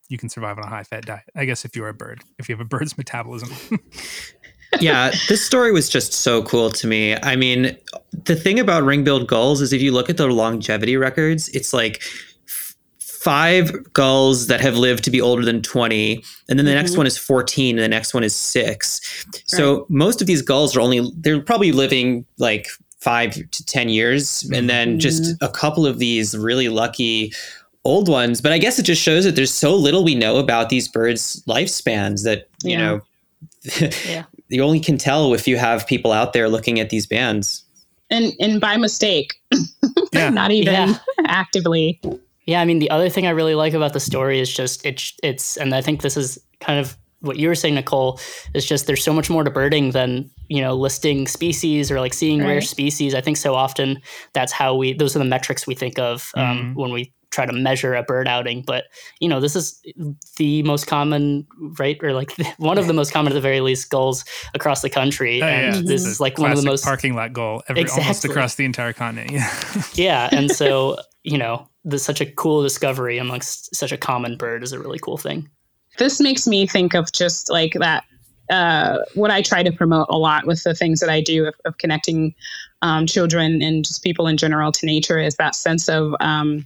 [0.10, 1.24] you can survive on a high fat diet.
[1.36, 3.80] I guess if you're a bird, if you have a bird's metabolism.
[4.80, 7.16] yeah, this story was just so cool to me.
[7.16, 7.78] I mean,
[8.26, 12.02] the thing about ring-billed gulls is if you look at their longevity records, it's like
[12.98, 16.80] five gulls that have lived to be older than 20 and then the mm-hmm.
[16.80, 19.44] next one is 14 and the next one is 6 right.
[19.46, 22.68] so most of these gulls are only they're probably living like
[23.02, 25.00] 5 to 10 years and then mm-hmm.
[25.00, 27.34] just a couple of these really lucky
[27.90, 30.70] old ones, but I guess it just shows that there's so little we know about
[30.70, 32.78] these birds' lifespans that, you yeah.
[32.78, 33.02] know,
[34.08, 34.26] yeah.
[34.50, 37.64] you only can tell if you have people out there looking at these bands.
[38.10, 39.34] And and by mistake.
[40.14, 40.30] yeah.
[40.30, 40.98] Not even yeah.
[41.26, 42.02] actively.
[42.46, 45.14] Yeah, I mean the other thing I really like about the story is just it's
[45.22, 48.20] it's and I think this is kind of what you were saying, Nicole,
[48.54, 52.14] is just there's so much more to birding than you know listing species or like
[52.14, 54.02] seeing rare species i think so often
[54.34, 56.76] that's how we those are the metrics we think of um, Mhm.
[56.76, 58.86] when we try to measure a bird outing but
[59.20, 59.82] you know this is
[60.38, 61.46] the most common
[61.78, 64.90] right or like one of the most common at the very least goals across the
[64.90, 65.82] country Oh, and yeah.
[65.86, 68.30] this is like one of the classic most parking lot goal every, almost Exactly.
[68.32, 69.32] across the entire continent.
[69.32, 69.84] Yeah.
[69.94, 74.64] yeah and so you know this such a cool discovery amongst such a common bird
[74.64, 75.50] is a really cool thing
[75.98, 78.04] this makes me think of just like that
[78.50, 81.54] uh, what I try to promote a lot with the things that I do of,
[81.66, 82.34] of connecting
[82.82, 86.66] um, children and just people in general to nature is that sense of um,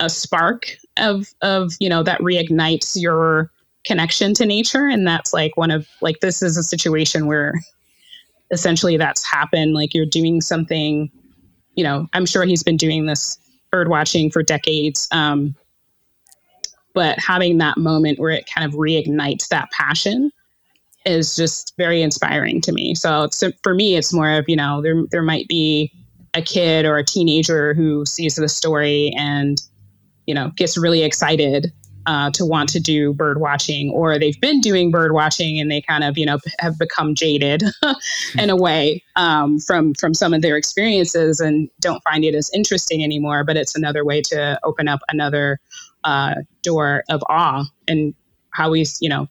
[0.00, 3.50] a spark of of you know that reignites your
[3.84, 7.54] connection to nature and that's like one of like this is a situation where
[8.50, 11.10] essentially that's happened like you're doing something
[11.74, 13.38] you know i'm sure he's been doing this
[13.70, 15.54] bird watching for decades um,
[16.94, 20.30] but having that moment where it kind of reignites that passion
[21.04, 22.94] is just very inspiring to me.
[22.94, 25.92] So it's, for me, it's more of you know there there might be
[26.34, 29.60] a kid or a teenager who sees the story and
[30.26, 31.72] you know gets really excited
[32.06, 35.80] uh, to want to do bird watching, or they've been doing bird watching and they
[35.80, 37.62] kind of you know have become jaded
[38.38, 42.50] in a way um, from from some of their experiences and don't find it as
[42.54, 43.42] interesting anymore.
[43.44, 45.60] But it's another way to open up another
[46.04, 48.14] uh, door of awe and
[48.50, 49.28] how we you know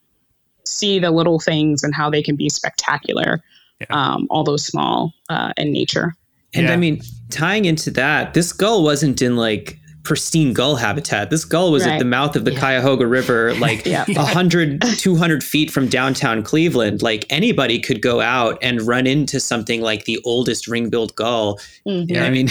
[0.66, 3.42] see the little things and how they can be spectacular
[3.80, 3.86] Yeah.
[3.90, 6.16] um, all those small uh, in nature
[6.54, 6.72] And Yeah.
[6.72, 11.30] I mean, tying into that, this gull wasn't in like pristine gull habitat.
[11.30, 12.58] This gull was at the mouth of the Yeah.
[12.60, 14.04] Cuyahoga River, like Yeah.
[14.06, 17.02] 100, 200 feet from downtown Cleveland.
[17.02, 21.58] Like anybody could go out and run into something like the oldest ring-billed gull.
[21.86, 22.20] Mhm.
[22.20, 22.46] I mean,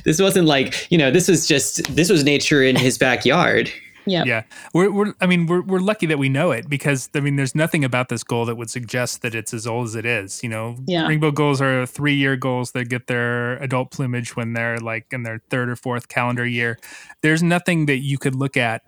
[0.04, 3.70] this wasn't like, you know, this was just, this was nature in his backyard.
[4.08, 4.26] Yep.
[4.26, 4.42] Yeah,
[4.74, 7.54] we're, we're I mean we're we're lucky that we know it because I mean there's
[7.54, 10.42] nothing about this gull that would suggest that it's as old as it is.
[10.42, 11.06] You know, Yeah.
[11.06, 15.22] rainbow gulls are three year gulls that get their adult plumage when they're like in
[15.22, 16.78] their third or fourth calendar year.
[17.22, 18.82] There's nothing that you could look at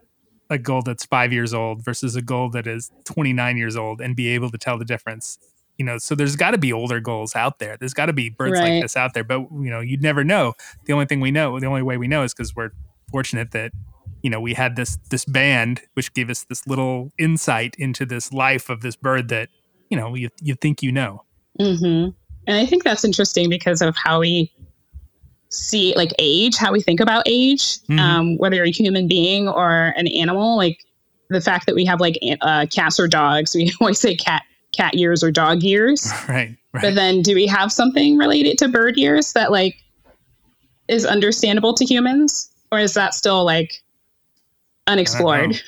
[0.48, 4.16] a gull that's five years old versus a gull that is 29 years old and
[4.16, 5.38] be able to tell the difference.
[5.78, 7.76] You know, so there's got to be older gulls out there.
[7.78, 8.72] There's got to be birds Right.
[8.74, 10.52] like this out there, but you know, you'd never know.
[10.84, 12.70] The only thing we know, the only way we know, is because we're
[13.10, 13.72] fortunate that
[14.22, 18.32] you know we had this this band which gave us this little insight into this
[18.32, 19.48] life of this bird that
[19.90, 21.24] you know you, you think you know
[21.58, 22.08] hmm
[22.46, 24.50] And I think that's interesting because of how we
[25.50, 27.98] see like age, how we think about age, Mhm.
[27.98, 30.56] um, whether you're a human being or an animal.
[30.56, 30.78] Like
[31.28, 34.42] the fact that we have like uh, cats or dogs, we always say cat
[34.76, 36.06] cat years or dog years.
[36.28, 39.74] right right But then, do we have something related to bird years that like
[40.88, 43.82] is understandable to humans, or is that still like
[44.90, 45.60] unexplored?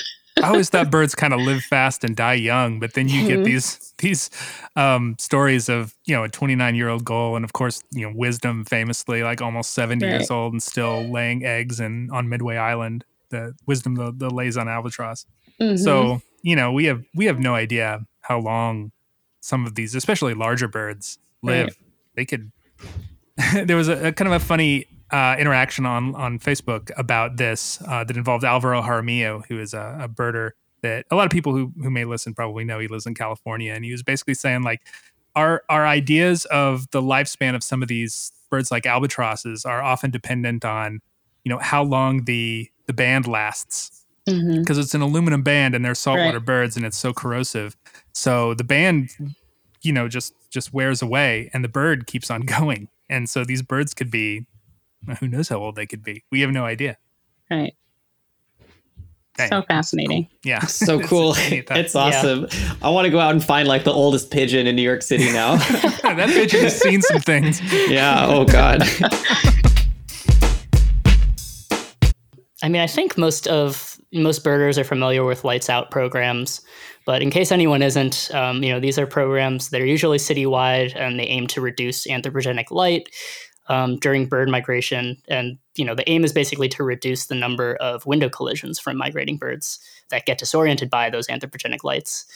[0.42, 3.40] I always thought birds kind of live fast and die young, but then you get
[3.40, 3.44] Mhm.
[3.44, 4.30] these these
[4.76, 8.12] um, stories of you know a 29 year old gull, and of course you know
[8.16, 13.04] wisdom famously like almost 70 years old and still laying eggs and on Midway Island.
[13.28, 15.26] The wisdom the, the Laysan albatross.
[15.60, 15.78] Mhm.
[15.78, 18.90] So you know we have we have no idea how long
[19.40, 21.66] some of these, especially larger birds, live.
[21.66, 21.76] Right.
[22.16, 22.52] They could.
[23.66, 27.80] there was a, a kind of a funny uh, interaction on on Facebook about this
[27.86, 30.50] uh, that involved Alvaro Jaramillo, who is a, a birder
[30.82, 32.78] that a lot of people who who may listen probably know.
[32.78, 34.80] He lives in California, and he was basically saying like
[35.36, 40.10] our our ideas of the lifespan of some of these birds like albatrosses are often
[40.10, 41.00] dependent on
[41.44, 44.04] you know how long the the band lasts
[44.60, 46.44] because it's an aluminum band and they're saltwater Right.
[46.46, 47.76] birds and it's so corrosive.
[48.12, 49.10] So the band,
[49.82, 52.88] you know, just just wears away and the bird keeps on going.
[53.10, 54.46] And so these birds could be,
[55.20, 56.24] who knows how old they could be?
[56.30, 56.96] We have no idea.
[57.50, 57.74] right.
[59.38, 60.28] Hey, So fascinating.
[60.44, 61.32] yeah, So cool.
[61.36, 62.46] a it's awesome.
[62.82, 65.32] I want to go out and find like the oldest pigeon in New York City
[65.32, 65.56] now.
[66.02, 67.60] that pigeon has seen some things.
[67.90, 68.26] yeah.
[68.28, 68.82] Oh, God.
[72.62, 76.60] I mean, I think most of most birders are familiar with lights out programs,
[77.06, 80.94] but in case anyone isn't, um, you know, these are programs that are usually citywide
[80.94, 83.08] and they aim to reduce anthropogenic light
[83.72, 85.16] um, during bird migration.
[85.28, 88.98] And you know, the aim is basically to reduce the number of window collisions from
[88.98, 89.78] migrating birds
[90.10, 92.26] that get disoriented by those anthropogenic lights.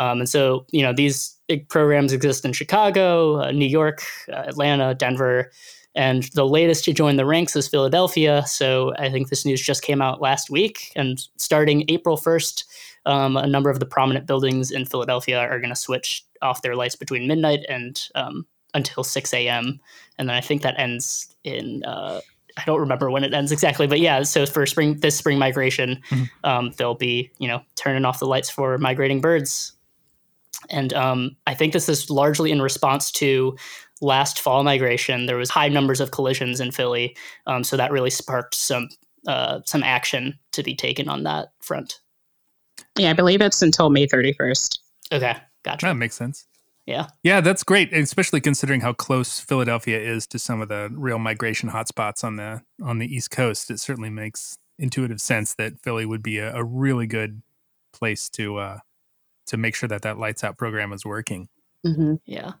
[0.00, 1.36] Um, and so, you know, these
[1.68, 5.52] programs exist in Chicago, uh, New York, uh, Atlanta, Denver,
[5.94, 8.44] and the latest to join the ranks is Philadelphia.
[8.46, 10.92] So I think this news just came out last week.
[10.96, 12.64] And starting April 1st,
[13.06, 16.74] um, a number of the prominent buildings in Philadelphia are going to switch off their
[16.74, 19.80] lights between midnight and um, until 6 a.m.
[20.18, 21.82] And then I think that ends in.
[21.84, 22.20] Uh,
[22.56, 24.22] I don't remember when it ends exactly, but yeah.
[24.24, 26.28] So for spring, this spring migration, Mhm.
[26.44, 29.72] um, they'll be you know turning off the lights for migrating birds.
[30.68, 33.56] And um, I think this is largely in response to
[34.02, 35.26] last fall migration.
[35.26, 37.16] There was high numbers of collisions in Philly,
[37.46, 38.88] um, so that really sparked some
[39.26, 42.00] uh, some action to be taken on that front.
[42.98, 44.78] Yeah, I believe it's until May 31st.
[45.12, 45.86] Okay, gotcha.
[45.86, 46.46] That makes sense.
[46.86, 47.08] Yeah.
[47.22, 51.70] Yeah, that's great, especially considering how close Philadelphia is to some of the real migration
[51.70, 53.70] hotspots on the on the East Coast.
[53.70, 57.42] It certainly makes intuitive sense that Philly would be a, a really good
[57.92, 58.78] place to uh,
[59.46, 61.48] to make sure that that lights out program is working.
[61.86, 62.14] Mm-hmm.
[62.26, 62.52] Yeah.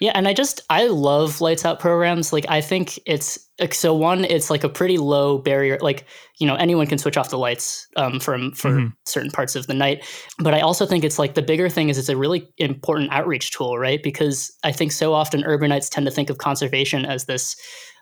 [0.00, 2.32] Yeah, and I just I love lights out programs.
[2.32, 5.76] Like I think it's like so one, it's like a pretty low barrier.
[5.80, 6.06] Like
[6.38, 8.92] you know anyone can switch off the lights um, from for Mhm.
[9.06, 10.04] certain parts of the night.
[10.38, 13.50] But I also think it's like the bigger thing is it's a really important outreach
[13.50, 14.00] tool, right?
[14.02, 17.56] Because I think so often urbanites tend to think of conservation as this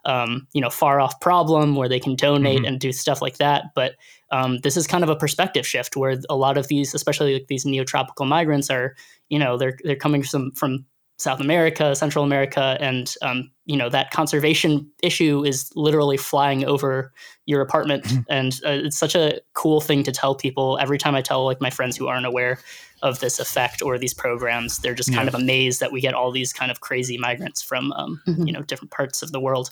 [0.04, 2.68] um, you know far off problem where they can donate Mhm.
[2.68, 3.64] and do stuff like that.
[3.74, 3.94] But
[4.30, 7.46] um, this is kind of a perspective shift where a lot of these, especially like
[7.48, 8.94] these neotropical migrants, are
[9.30, 10.84] you know they're they're coming from from
[11.18, 17.12] South America, Central America, and um, you know that conservation issue is literally flying over
[17.46, 20.78] your apartment, and uh, it's such a cool thing to tell people.
[20.80, 22.58] Every time I tell like my friends who aren't aware
[23.02, 25.28] of this effect or these programs, they're just kind Yeah.
[25.28, 28.46] of amazed that we get all these kind of crazy migrants from um, Mhm.
[28.46, 29.70] you know different parts of the world.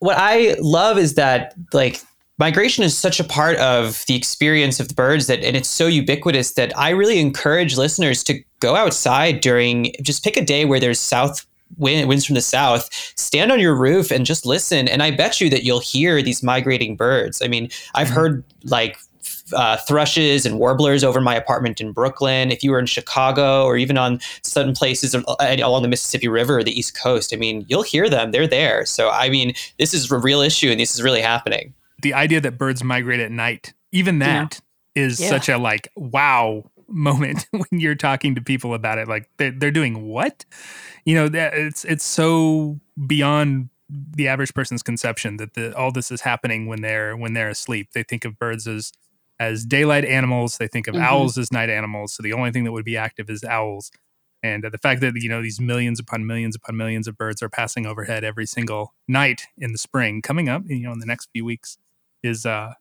[0.00, 2.00] what I love is that like
[2.38, 5.86] migration is such a part of the experience of the birds that and it's so
[5.86, 10.80] ubiquitous that I really encourage listeners to go outside during just pick a day where
[10.80, 15.02] there's south wind, winds from the south stand on your roof and just listen and
[15.02, 17.42] I bet you that you'll hear these migrating birds.
[17.42, 18.96] I mean, I've heard like
[19.52, 22.50] uh, thrushes and warblers over my apartment in Brooklyn.
[22.50, 26.64] If you were in Chicago or even on certain places along the Mississippi River or
[26.64, 28.30] the East Coast, I mean, you'll hear them.
[28.30, 28.84] They're there.
[28.84, 31.74] So, I mean, this is a real issue and this is really happening.
[32.00, 34.60] The idea that birds migrate at night, even that
[34.94, 35.28] is Yeah.
[35.30, 39.08] such a like wow moment when you're talking to people about it.
[39.08, 40.44] Like they're, they're doing what?
[41.04, 46.10] You know, that it's it's so beyond the average person's conception that the, all this
[46.10, 47.88] is happening when they're when they're asleep.
[47.94, 48.92] They think of birds as
[49.40, 50.58] as daylight animals.
[50.58, 51.02] They think of Mhm.
[51.02, 52.12] owls as night animals.
[52.12, 53.90] So the only thing that would be active is owls.
[54.42, 57.42] And uh, the fact that you know these millions upon millions upon millions of birds
[57.42, 61.06] are passing overhead every single night in the spring, coming up, you know, in the
[61.06, 61.76] next few weeks,
[62.22, 62.72] is uh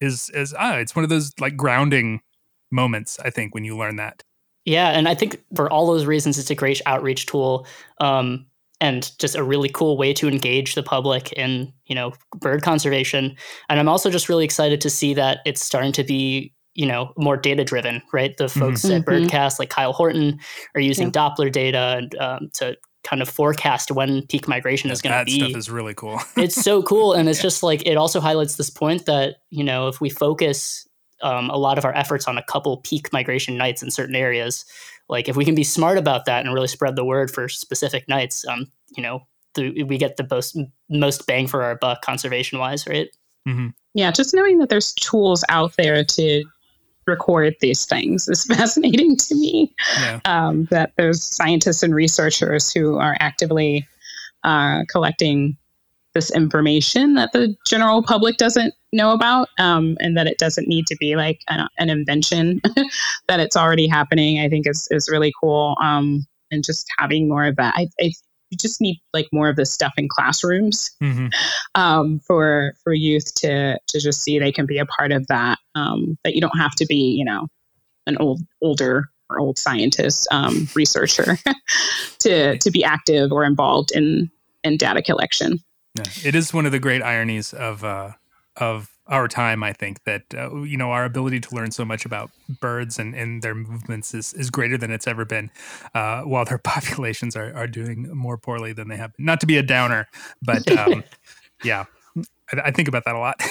[0.00, 2.20] is is ah, it's one of those like grounding
[2.70, 3.18] moments.
[3.20, 4.22] I think when you learn that.
[4.64, 7.66] Yeah, and I think for all those reasons, it's a great outreach tool,
[8.00, 8.46] um,
[8.80, 13.36] and just a really cool way to engage the public in you know bird conservation.
[13.68, 17.12] And I'm also just really excited to see that it's starting to be you know
[17.16, 18.36] more data driven, right?
[18.36, 19.04] The folks at Mhm.
[19.04, 20.38] Birdcast, like Kyle Horton,
[20.74, 25.18] are using Doppler data and um, to kind of forecast when peak migration is going
[25.18, 25.40] to be.
[25.40, 26.20] that stuff is really cool.
[26.36, 29.88] it's so cool and it's just like it also highlights this point that you know
[29.88, 30.88] if we focus
[31.22, 34.64] um, a lot of our efforts on a couple peak migration nights in certain areas
[35.08, 38.08] like if we can be smart about that and really spread the word for specific
[38.08, 40.56] nights um, you know the, we get the most
[40.88, 43.08] most bang for our buck conservation wise right
[43.46, 46.44] hmm Yeah, just knowing that there's tools out there to
[47.06, 49.74] record these things is fascinating to me.
[49.98, 50.20] Yeah.
[50.24, 53.86] Um, that there's scientists and researchers who are actively
[54.44, 55.56] uh, collecting
[56.14, 60.86] this information that the general public doesn't know about, um, and that it doesn't need
[60.86, 62.60] to be like an, an invention.
[63.28, 65.76] that it's already happening, I think is is really cool.
[65.80, 68.12] Um, and just having more of that, I, I
[68.52, 71.28] you just need like more of this stuff in classrooms hmm
[71.74, 75.58] um, for for youth to to just see they can be a part of that.
[75.74, 77.48] Um, that you don't have to be, you know,
[78.06, 81.38] an old older or old scientist um, researcher
[82.20, 84.30] to to be active or involved in
[84.62, 85.58] in data collection.
[85.94, 86.04] Yeah.
[86.24, 88.12] It is one of the great ironies of uh,
[88.56, 89.62] of our time.
[89.62, 93.14] I think that uh, you know our ability to learn so much about birds and,
[93.14, 95.50] and their movements is, is greater than it's ever been,
[95.94, 99.16] uh, while their populations are, are doing more poorly than they have.
[99.16, 99.26] Been.
[99.26, 100.08] Not to be a downer,
[100.40, 101.04] but um,
[101.62, 101.84] yeah,
[102.16, 103.40] I, I think about that a lot.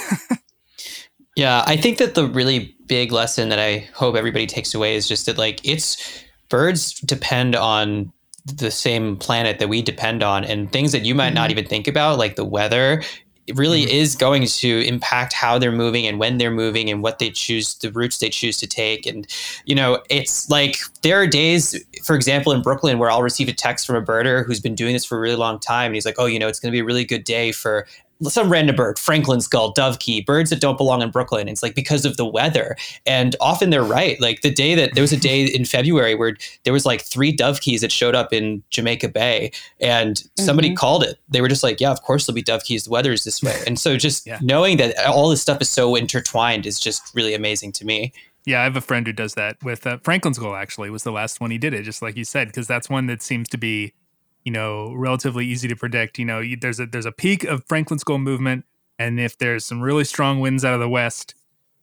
[1.35, 5.07] Yeah, I think that the really big lesson that I hope everybody takes away is
[5.07, 8.11] just that like it's birds depend on
[8.45, 11.87] the same planet that we depend on and things that you might not even think
[11.87, 13.01] about like the weather
[13.51, 13.95] it really mm-hmm.
[13.95, 17.75] is going to impact how they're moving and when they're moving and what they choose
[17.75, 19.05] the routes they choose to take.
[19.05, 19.27] And
[19.65, 23.53] you know it's like there are days for example in brooklyn where i'll receive a
[23.53, 25.87] text from a birder who's been doing this for a really long time.
[25.87, 27.87] And he's like oh you know it's going to be a really good day for
[28.23, 31.47] some random bird, Franklin's gull, dovekie, birds that don't belong in Brooklyn.
[31.47, 32.75] It's like because of the weather.
[33.05, 34.19] And often they're right.
[34.21, 37.35] Like the day that there was a day in February where there was like three
[37.35, 40.75] dovekies that showed up in Jamaica Bay and somebody Mhm.
[40.77, 41.17] called it.
[41.29, 42.83] They were just like, yeah, of course there'll be dovekies.
[42.85, 43.59] The weather is this way.
[43.65, 44.39] And so just Yeah.
[44.41, 48.13] knowing that all this stuff is so intertwined is just really amazing to me.
[48.45, 50.55] Yeah, I have a friend who does that with uh, Franklin's Gull.
[50.55, 53.05] Actually, was the last one he did it, just like you said, because that's one
[53.05, 53.93] that seems to be,
[54.43, 56.19] you know, relatively easy to predict.
[56.19, 58.65] You know, there's a there's a peak of Franklin's Gull movement,
[58.97, 61.35] and if there's some really strong winds out of the west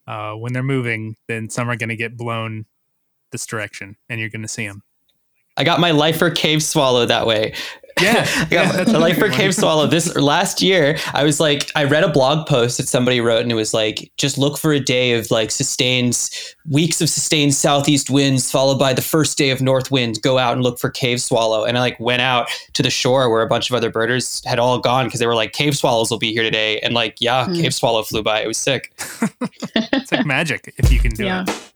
[0.06, 2.66] uh, when they're moving, then some are going to get blown
[3.30, 4.82] this direction, and you're going to see them.
[5.56, 7.52] I got my lifer cave swallow that way.
[8.03, 9.86] Yeah, I got yeah, my lifer cave swallow.
[9.86, 13.51] This last year, I was like, I read a blog post that somebody wrote, and
[13.51, 16.30] it was like, just look for a day of like sustained
[16.68, 20.20] weeks of sustained southeast winds, followed by the first day of north wind.
[20.22, 21.64] Go out and look for cave swallow.
[21.64, 24.59] And I like went out to the shore where a bunch of other birders had
[24.59, 26.78] all gone because they were like, cave swallows will be here today.
[26.80, 27.55] And like, yeah, Hmm.
[27.55, 28.42] cave swallow flew by.
[28.42, 28.92] It was sick.
[29.74, 31.44] it's like magic if you can do Yeah.
[31.49, 31.72] it.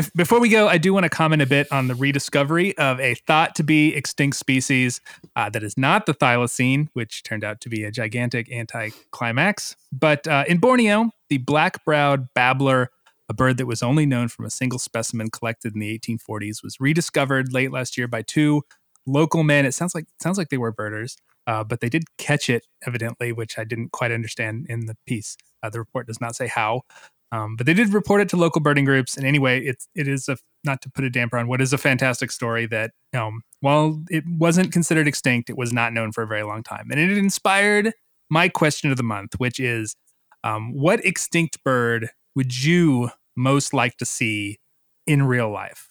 [0.00, 2.98] Bef- Before we go, I do want to comment a bit on the rediscovery of
[3.00, 5.02] a thought to be extinct species
[5.36, 9.76] uh, that is not the thylacine, which turned out to be a gigantic anticlimax.
[9.92, 12.88] But uh, in Borneo, the black browed babbler,
[13.28, 16.80] a bird that was only known from a single specimen collected in the 1840s, was
[16.80, 18.62] rediscovered late last year by two
[19.06, 19.66] local men.
[19.66, 23.32] It sounds like sounds like they were birders, uh, but they did catch it evidently,
[23.32, 25.36] which I didn't quite understand in the piece.
[25.62, 26.84] Uh, the report does not say how,
[27.32, 29.16] um, but they did report it to local birding groups.
[29.16, 31.78] And anyway, it's it is a not to put a damper on what is a
[31.78, 36.26] fantastic story that um, while it wasn't considered extinct, it was not known for a
[36.26, 37.92] very long time, and it inspired
[38.30, 39.96] my question of the month, which is,
[40.44, 44.58] um, what extinct bird would you most like to see
[45.06, 45.88] in real life?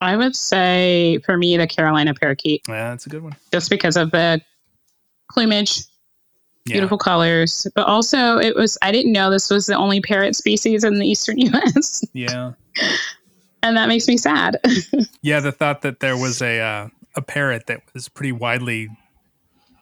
[0.00, 3.36] I would say for me, the Carolina parakeet, Yeah, that's a good one.
[3.52, 4.40] just because of the
[5.32, 5.82] plumage,
[6.66, 6.74] Yeah.
[6.74, 10.82] beautiful colors, but also it was, I didn't know this was the only parrot species
[10.82, 12.02] in the eastern US.
[12.14, 12.52] Yeah.
[13.62, 14.58] and that makes me sad.
[15.22, 18.88] Yeah, the thought that there was a uh, a parrot that was pretty widely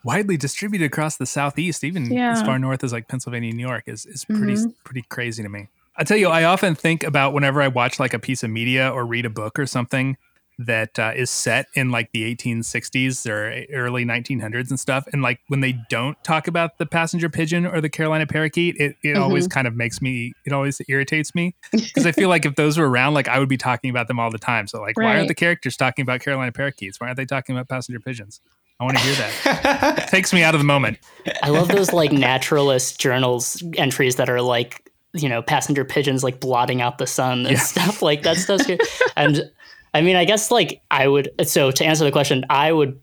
[0.04, 4.06] widely distributed across the southeast, even as far north as like Pennsylvania, New York, is
[4.06, 5.68] is pretty pretty crazy to me.
[5.96, 8.88] I tell you, I often think about whenever I watch like a piece of media
[8.90, 10.16] or read a book or something
[10.66, 15.40] that uh, is set in like the 1860s or early 1900s and stuff, and like
[15.48, 19.46] when they don't talk about the passenger pigeon or the Carolina parakeet, it it always
[19.48, 22.88] kind of makes me it always irritates me because I feel like if those were
[22.88, 24.66] around, like I would be talking about them all the time.
[24.66, 27.00] So like, why aren't the characters talking about Carolina parakeets?
[27.00, 28.40] Why aren't they talking about passenger pigeons?
[28.80, 30.08] I want to hear that.
[30.08, 30.98] Takes me out of the moment.
[31.42, 36.40] I love those like naturalist journals entries that are like, you know, passenger pigeons like
[36.40, 37.58] blotting out the sun and Yeah.
[37.60, 38.80] stuff like that stuff's good.
[39.16, 39.48] and
[39.94, 43.00] I mean, I guess like I would so to answer the question, I would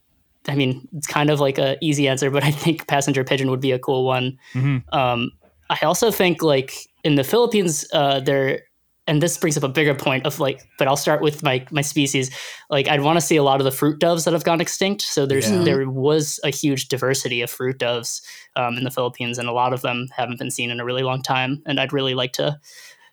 [0.47, 3.59] I mean, it's kind of like a easy answer, but I think passenger pigeon would
[3.61, 4.37] be a cool one.
[4.53, 4.83] Mhm.
[4.93, 5.31] Um,
[5.69, 6.73] I also think like
[7.03, 8.61] in the Philippines, uh, there,
[9.05, 11.81] and this brings up a bigger point of like, but I'll start with my my
[11.81, 12.31] species.
[12.69, 15.01] Like, I'd want to see a lot of the fruit doves that have gone extinct.
[15.01, 15.63] So there's Yeah.
[15.63, 18.21] there was a huge diversity of fruit doves
[18.55, 21.03] um, in the Philippines, and a lot of them haven't been seen in a really
[21.03, 21.61] long time.
[21.65, 22.59] And I'd really like to,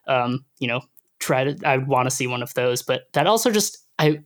[0.06, 0.80] um, you know,
[1.20, 1.56] try to.
[1.68, 4.20] I want to see one of those, but that also just I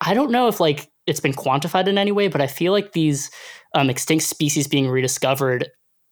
[0.00, 2.92] I don't know if like it's been quantified in any way, but I feel like
[2.92, 3.30] these
[3.74, 5.68] um, extinct species being rediscovered,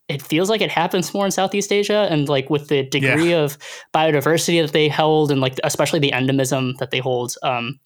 [0.08, 3.56] it feels like it happens more in Southeast Asia, and like with the degree of
[3.94, 7.34] biodiversity that they held, and like especially the endemism that they hold.
[7.42, 7.78] Um,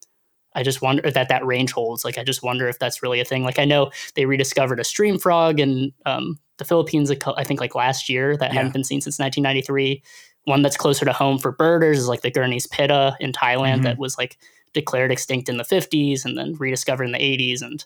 [0.54, 2.02] I just wonder that that range holds.
[2.02, 3.44] Like, I just wonder if that's really a thing.
[3.44, 7.10] Like, I know they rediscovered a stream frog in um, the Philippines.
[7.10, 8.56] I think like last year that Yeah.
[8.56, 10.02] hadn't been seen since 1993.
[10.46, 13.82] One that's closer to home for birders is like the Gurney's pitta in Thailand Mhm.
[13.84, 14.36] that was like
[14.72, 17.62] declared extinct in the 50s and then rediscovered in the 80s.
[17.62, 17.84] And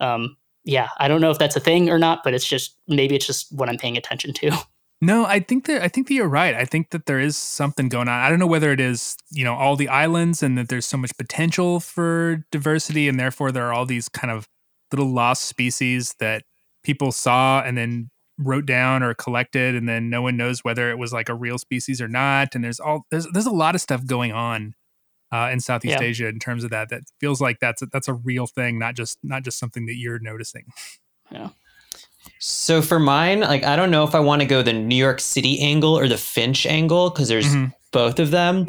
[0.00, 3.14] um, yeah, I don't know if that's a thing or not, but it's just maybe
[3.16, 4.50] it's just what I'm paying attention to.
[5.04, 6.54] No, I think that I think that you're right.
[6.54, 8.20] I think that there is something going on.
[8.20, 10.96] I don't know whether it is, you know, all the islands and that there's so
[10.96, 14.46] much potential for diversity and therefore there are all these kind of
[14.92, 16.44] little lost species that
[16.84, 18.10] people saw and then
[18.44, 21.58] wrote down or collected and then no one knows whether it was like a real
[21.58, 24.74] species or not and there's all there's there's a lot of stuff going on
[25.32, 26.06] uh, in Southeast Yeah.
[26.06, 28.94] Asia in terms of that that feels like that's a, that's a real thing not
[28.94, 30.64] just not just something that you're noticing.
[31.30, 31.48] Yeah.
[32.38, 35.20] So for mine, like I don't know if I want to go the New York
[35.20, 37.72] City angle or the Finch angle because there's Mhm.
[37.92, 38.66] both of them.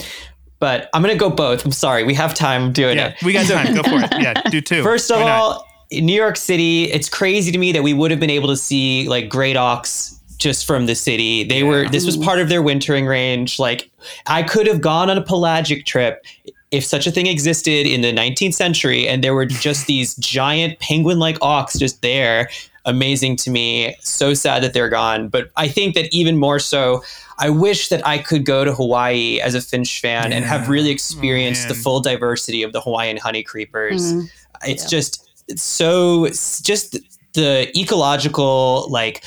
[0.60, 1.66] But I'm gonna go both.
[1.66, 3.24] I'm sorry, we have time doing Yeah, it.
[3.24, 3.76] we got time.
[3.76, 4.12] Go for it.
[4.22, 4.82] Yeah, do two.
[4.92, 5.30] First of Why not?
[5.42, 8.48] all, in New York City, it's crazy to me that we would have been able
[8.50, 11.44] to see like great auks just from the city.
[11.44, 13.60] They were this was part of their wintering range.
[13.60, 13.90] Like
[14.28, 16.26] I could have gone on a pelagic trip
[16.72, 20.80] if such a thing existed in the 19th century and there were just these giant
[20.80, 22.50] penguin-like auks just there.
[22.86, 23.96] Amazing to me.
[24.02, 25.30] So sad that they're gone.
[25.30, 27.02] But I think that even more so,
[27.40, 30.72] I wish that I could go to Hawaii as a Finch fan and have Yeah.
[30.72, 34.30] really Oh, experienced the full diversity of the Hawaiian honey creepers Mhm.
[34.68, 34.90] it's Yeah.
[34.90, 36.28] just so
[36.64, 36.98] just
[37.34, 39.24] the ecological like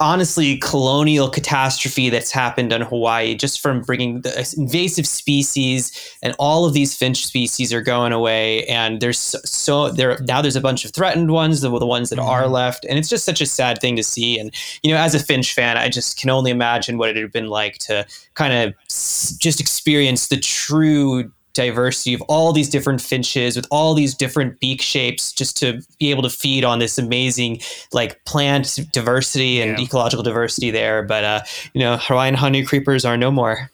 [0.00, 5.90] honestly colonial catastrophe that's happened on Hawaii just from bringing the invasive species
[6.22, 8.64] and all of these finch species are going away.
[8.66, 12.08] And there's so, so there now there's a bunch of threatened ones the, the ones
[12.10, 12.52] that are Mhm.
[12.52, 12.86] left.
[12.88, 14.38] And it's just such a sad thing to see.
[14.38, 14.54] And
[14.84, 17.32] you know as a finch fan I just can only imagine what it would have
[17.32, 21.32] been like to kind of s- just experience the true
[21.64, 26.10] diversity of all these different finches with all these different beak shapes just to be
[26.10, 27.60] able to feed on this amazing
[27.92, 29.84] like plant diversity and Yeah.
[29.84, 31.40] ecological diversity there but uh
[31.74, 33.70] you know hawaiian honey creepers are no more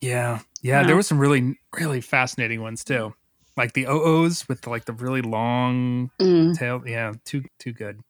[0.00, 0.40] Yeah.
[0.62, 0.86] Yeah, Yeah.
[0.86, 3.14] there were some really really fascinating ones too.
[3.56, 6.56] Like the OOs with like the really long Mm.
[6.58, 6.82] tail.
[6.86, 8.00] Yeah, too too good.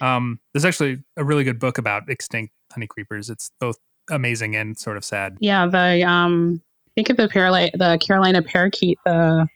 [0.00, 3.30] Um there's actually a really good book about extinct honey creepers.
[3.30, 3.76] It's both
[4.10, 5.36] amazing and sort of sad.
[5.40, 6.60] Yeah, the um,
[6.94, 8.98] think of the Carolina, the Carolina parakeet.
[9.04, 9.46] The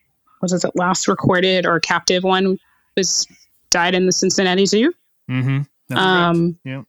[0.42, 2.58] was it last recorded or captive one
[2.96, 3.26] was
[3.70, 4.92] died in the Cincinnati Zoo.
[5.30, 5.66] Mhm.
[5.88, 6.00] Correct.
[6.00, 6.82] Um, Yeah.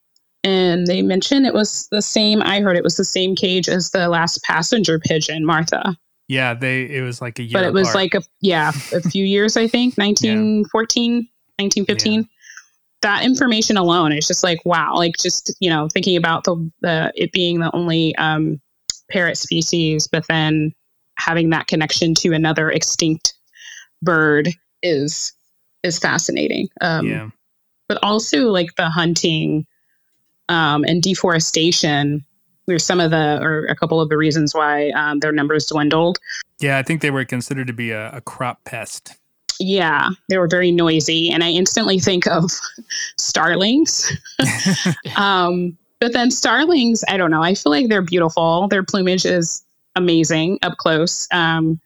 [0.43, 2.41] and they mentioned it was the same.
[2.41, 5.97] I heard it was the same cage as the last passenger pigeon, Martha.
[6.27, 9.23] Yeah, they it was like a year but it was like a yeah, a few
[9.25, 11.27] years I think, 1914,
[11.59, 12.27] 1915.
[13.01, 17.11] That information alone is just like wow, like just you know thinking about the the
[17.15, 18.59] it being the only um,
[19.09, 20.73] parrot species, but then
[21.17, 23.33] having that connection to another extinct
[24.01, 24.49] bird
[24.81, 25.33] is
[25.83, 26.67] is fascinating.
[26.81, 27.29] Um, yeah.
[27.87, 29.65] but also like the hunting
[30.49, 32.25] um, and deforestation
[32.67, 36.17] were some of the or a couple of the reasons why um, their numbers dwindled.
[36.59, 39.13] Yeah, I think they were considered to be a, a crop pest.
[39.59, 42.51] Yeah, they were very noisy, and I instantly think of
[43.17, 44.11] starlings.
[45.15, 47.41] um, but then starlings, I don't know.
[47.41, 48.67] I feel like they're beautiful.
[48.67, 49.63] Their plumage is
[49.95, 51.81] amazing up close, um,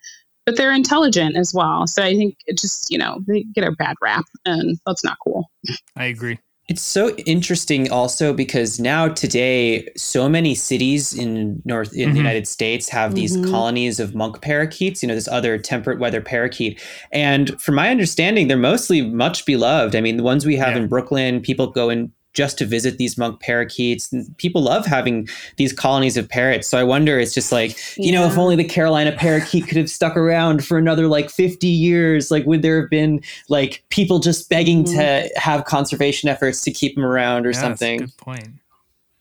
[0.46, 1.88] but they're intelligent as well.
[1.88, 5.16] So I think it just you know they get a bad rap, and that's not
[5.24, 5.50] cool.
[5.96, 6.38] I agree.
[6.68, 12.12] It's so interesting also because now today so many cities in north in Mhm.
[12.12, 13.50] the United States have these Mhm.
[13.50, 16.80] colonies of monk parakeets, you know, this other temperate weather parakeet.
[17.14, 19.96] And from my understanding, they're mostly much beloved.
[19.96, 20.82] I mean, the ones we have Yeah.
[20.84, 24.14] in Brooklyn, people go in just to visit these monk parakeets.
[24.38, 25.28] People love having
[25.58, 26.68] these colonies of parrots.
[26.68, 29.90] So I wonder it's just like, you know, if only the Carolina parakeet could have
[29.90, 34.50] stuck around for another like 50 years, like would there have been like people just
[34.50, 37.98] begging to have conservation efforts to keep them around or Yeah, that's a something?
[38.00, 38.50] good point.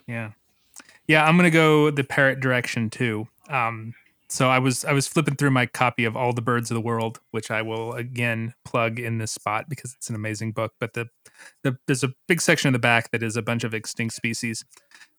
[0.07, 0.33] Yeah,
[1.07, 1.25] yeah.
[1.25, 3.29] I'm gonna go the parrot direction too.
[3.49, 3.95] Um,
[4.31, 6.81] so I was I was flipping through my copy of All the Birds of the
[6.83, 10.75] World, which I will again plug in this spot because it's an amazing book.
[10.79, 11.09] But the,
[11.63, 14.65] the there's a big section in the back that is a bunch of extinct species.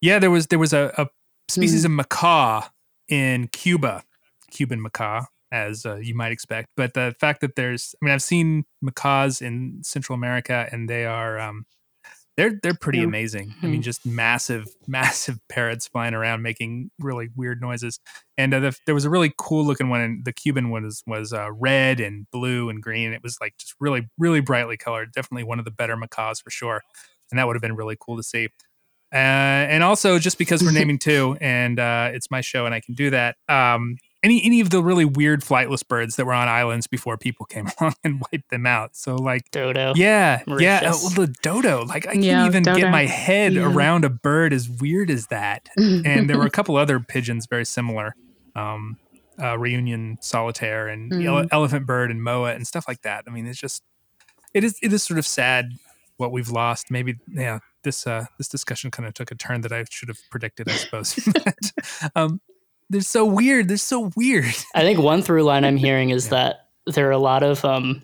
[0.01, 1.07] Yeah, there was there was a, a
[1.49, 2.67] species of macaw
[3.07, 4.03] in Cuba,
[4.51, 6.69] Cuban macaw, as uh, you might expect.
[6.77, 11.05] But the fact that there's, I mean, I've seen macaws in Central America, and they
[11.05, 11.65] are um,
[12.39, 13.03] they're they're pretty Yeah.
[13.03, 13.53] amazing.
[13.61, 17.99] I mean, just massive, massive parrots flying around making really weird noises.
[18.37, 19.99] And uh, the, there was a really cool looking one.
[19.99, 23.11] And the Cuban one was was uh, red and blue and green.
[23.11, 25.11] It was like just really, really brightly colored.
[25.11, 26.81] Definitely one of the better macaws for sure.
[27.29, 28.47] And that would have been really cool to see.
[29.11, 32.79] Uh, and also, just because we're naming two, and uh, it's my show, and I
[32.79, 33.35] can do that.
[33.49, 37.45] Um, any any of the really weird flightless birds that were on islands before people
[37.45, 38.95] came along and wiped them out.
[38.95, 39.93] So like Dodo.
[39.95, 40.43] yeah, yeah.
[40.47, 40.83] Mauritius.
[40.83, 41.85] uh, well, the dodo.
[41.85, 42.77] Like I can't Yeah, even dodo.
[42.79, 43.71] get my head Yeah.
[43.71, 45.69] around a bird as weird as that.
[45.77, 48.15] And there were a couple other pigeons very similar.
[48.55, 48.97] Um,
[49.41, 51.47] uh, Reunion solitaire and ele- Mhm.
[51.51, 53.23] elephant bird and moa and stuff like that.
[53.27, 53.83] I mean, it's just
[54.53, 55.71] it is it is sort of sad
[56.17, 56.91] what we've lost.
[56.91, 57.59] Maybe yeah.
[57.83, 60.73] This uh this discussion kind of took a turn that I should have predicted, I
[60.73, 61.15] suppose.
[61.33, 61.71] But,
[62.15, 62.41] um,
[62.89, 63.67] they're so weird.
[63.67, 64.45] They're so weird.
[64.75, 68.01] I think one through line I'm hearing is that there are a lot of um,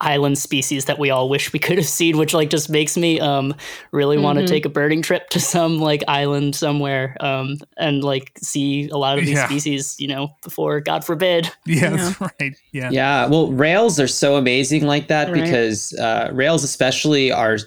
[0.00, 3.18] island species that we all wish we could have seen, which like just makes me
[3.18, 3.54] um,
[3.92, 8.32] really want to take a birding trip to some like island somewhere um, and like
[8.42, 9.46] see a lot of these Yeah.
[9.46, 11.50] species, you know, before God forbid.
[11.64, 11.90] Yeah, Yeah.
[11.96, 12.54] that's right.
[12.72, 12.90] Yeah.
[12.92, 15.42] Yeah, well, rails are so amazing like that Right.
[15.42, 17.58] because uh, rails, especially, are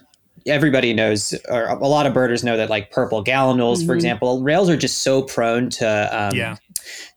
[0.50, 3.96] everybody knows, or a lot of birders know that, like purple gallinules, for Mhm.
[3.96, 6.56] example, rails are just so prone to um, Yeah.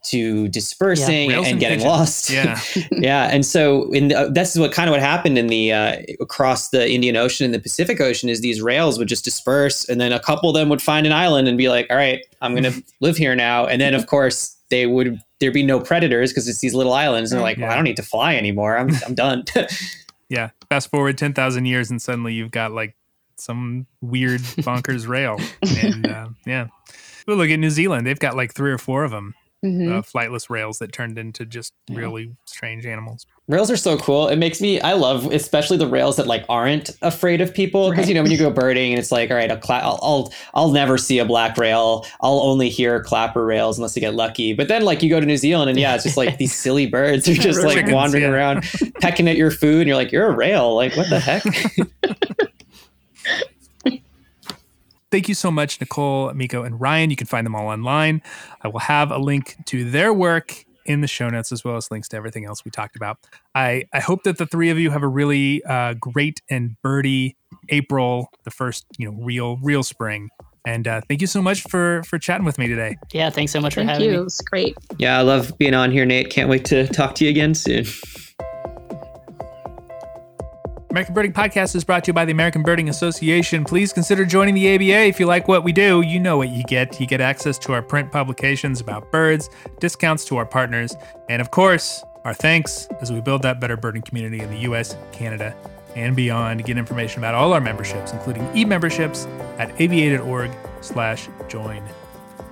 [0.04, 1.88] to dispersing Rails and and getting pigeons.
[1.92, 2.30] lost.
[2.30, 2.60] Yeah.
[2.92, 5.96] yeah, and so in the, this is what kind of what happened in the uh,
[6.20, 10.00] across the Indian Ocean and the Pacific Ocean is these rails would just disperse, and
[10.00, 12.52] then a couple of them would find an island and be like, "All right, I'm
[12.54, 16.30] going to live here now," and then of course they would there'd be no predators
[16.30, 18.76] because it's these little islands, and they're like, "Well, I don't need to fly anymore.
[18.76, 19.44] I'm I'm done."
[20.28, 20.48] Yeah.
[20.70, 22.94] Fast forward 10,000 years and suddenly you've got like
[23.36, 25.38] some weird bonkers rail.
[25.82, 26.66] And uh, yeah.
[27.26, 28.06] Well, look at New Zealand.
[28.06, 29.34] They've got like three or four of them.
[29.64, 29.92] Mhm.
[29.92, 33.26] uh, flightless rails that turned into just really strange animals.
[33.46, 34.26] Rails are so cool.
[34.26, 38.08] It makes me I love especially the rails that like aren't afraid of people because
[38.08, 40.32] you know when you go birding and it's like all right I'll, cla- I'll I'll
[40.54, 42.04] I'll never see a black rail.
[42.22, 44.52] I'll only hear clapper rails unless you get lucky.
[44.52, 46.86] But then like you go to New Zealand and yeah, it's just like these silly
[46.86, 48.30] birds are just like wandering yeah.
[48.30, 48.64] around
[49.00, 50.74] pecking at your food and you're like you're a rail.
[50.74, 51.44] Like what the heck?
[55.10, 57.10] Thank you so much, Nicole, Miko, and Ryan.
[57.10, 58.22] You can find them all online.
[58.62, 61.90] I will have a link to their work in the show notes as well as
[61.90, 63.18] links to everything else we talked about.
[63.54, 67.36] I, I hope that the three of you have a really uh, great and birdie
[67.68, 70.30] April, the first you know real real spring.
[70.64, 72.96] And uh, thank you so much for for chatting with me today.
[73.12, 74.18] Yeah, thanks so much for having you.
[74.18, 74.24] me.
[74.24, 74.76] It's great.
[74.98, 76.30] yeah, I love being on here, Nate.
[76.30, 77.84] Can't wait to talk to you again soon.
[80.92, 83.64] American Birding Podcast is brought to you by the American Birding Association.
[83.64, 86.02] Please consider joining the ABA if you like what we do.
[86.02, 87.00] You know what you get.
[87.00, 89.48] You get access to our print publications about birds,
[89.80, 90.94] discounts to our partners,
[91.30, 94.94] and of course, our thanks as we build that better birding community in the US,
[95.12, 95.56] Canada,
[95.96, 96.62] and beyond.
[96.62, 99.24] Get information about all our memberships, including e-memberships
[99.56, 100.50] at aba.org
[100.82, 101.82] slash join.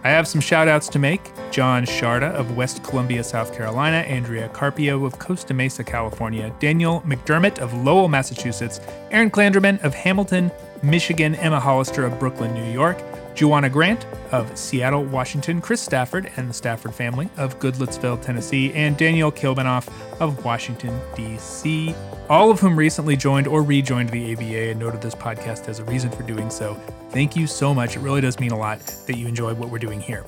[0.02, 1.30] I have some shout outs to make.
[1.50, 7.58] John Sharda of West Columbia, South Carolina, Andrea Carpio of Costa Mesa, California, Daniel McDermott
[7.58, 8.80] of Lowell, Massachusetts,
[9.10, 10.50] Aaron Klanderman of Hamilton,
[10.82, 12.98] Michigan, Emma Hollister of Brooklyn, New York,
[13.34, 18.96] Joanna Grant of Seattle, Washington, Chris Stafford and the Stafford family of Goodlettsville, Tennessee, and
[18.96, 19.88] Daniel Kilbanoff
[20.20, 21.94] of Washington, D.C.,
[22.28, 25.84] all of whom recently joined or rejoined the ABA and noted this podcast as a
[25.84, 26.74] reason for doing so.
[27.10, 27.96] Thank you so much.
[27.96, 30.24] It really does mean a lot that you enjoy what we're doing here.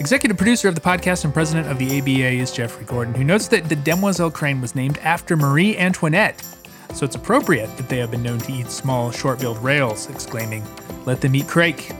[0.00, 3.48] Executive producer of the podcast and president of the ABA is Jeffrey Gordon, who notes
[3.48, 6.42] that the Demoiselle crane was named after Marie Antoinette.
[6.94, 10.64] So it's appropriate that they have been known to eat small, short billed rails, exclaiming,
[11.06, 11.92] Let them eat crake.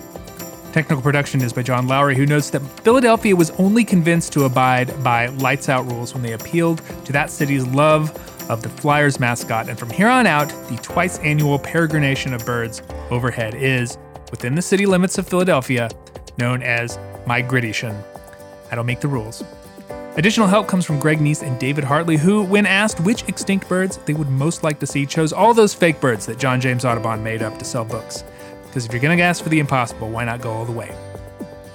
[0.73, 5.05] Technical production is by John Lowry, who notes that Philadelphia was only convinced to abide
[5.05, 8.11] by lights out rules when they appealed to that city's love
[8.49, 9.69] of the Flyers mascot.
[9.69, 13.99] And from here on out, the twice annual peregrination of birds overhead is,
[14.31, 15.91] within the city limits of Philadelphia,
[16.39, 17.95] known as migration.
[18.71, 19.45] I don't make the rules.
[20.17, 23.99] Additional help comes from Greg Neise and David Hartley, who, when asked which extinct birds
[24.07, 27.23] they would most like to see, chose all those fake birds that John James Audubon
[27.23, 28.25] made up to sell books.
[28.73, 30.97] Because if you're going to ask for the impossible, why not go all the way?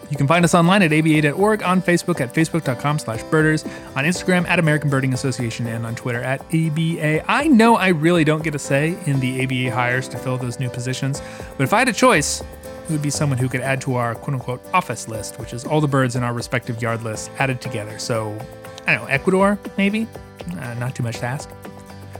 [0.10, 3.64] You can find us online at aba.org, on Facebook at facebook.com slash birders,
[3.96, 7.30] on Instagram at American Birding Association, and on Twitter at ABA.
[7.32, 10.60] I know I really don't get a say in the ABA hires to fill those
[10.60, 11.22] new positions,
[11.56, 14.16] but if I had a choice, it would be someone who could add to our
[14.16, 17.62] quote unquote office list, which is all the birds in our respective yard lists added
[17.62, 18.00] together.
[18.00, 18.36] So,
[18.88, 20.08] I don't know, Ecuador, maybe?
[20.60, 21.48] Uh, not too much to ask.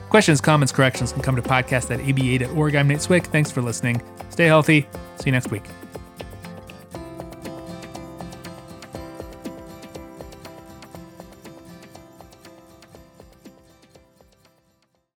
[0.10, 2.76] Questions, comments, corrections can come to podcast at aba.org.
[2.76, 3.26] I'm Nate Swick.
[3.26, 4.02] Thanks for listening.
[4.38, 4.88] Stay healthy.
[5.16, 5.64] See you next week.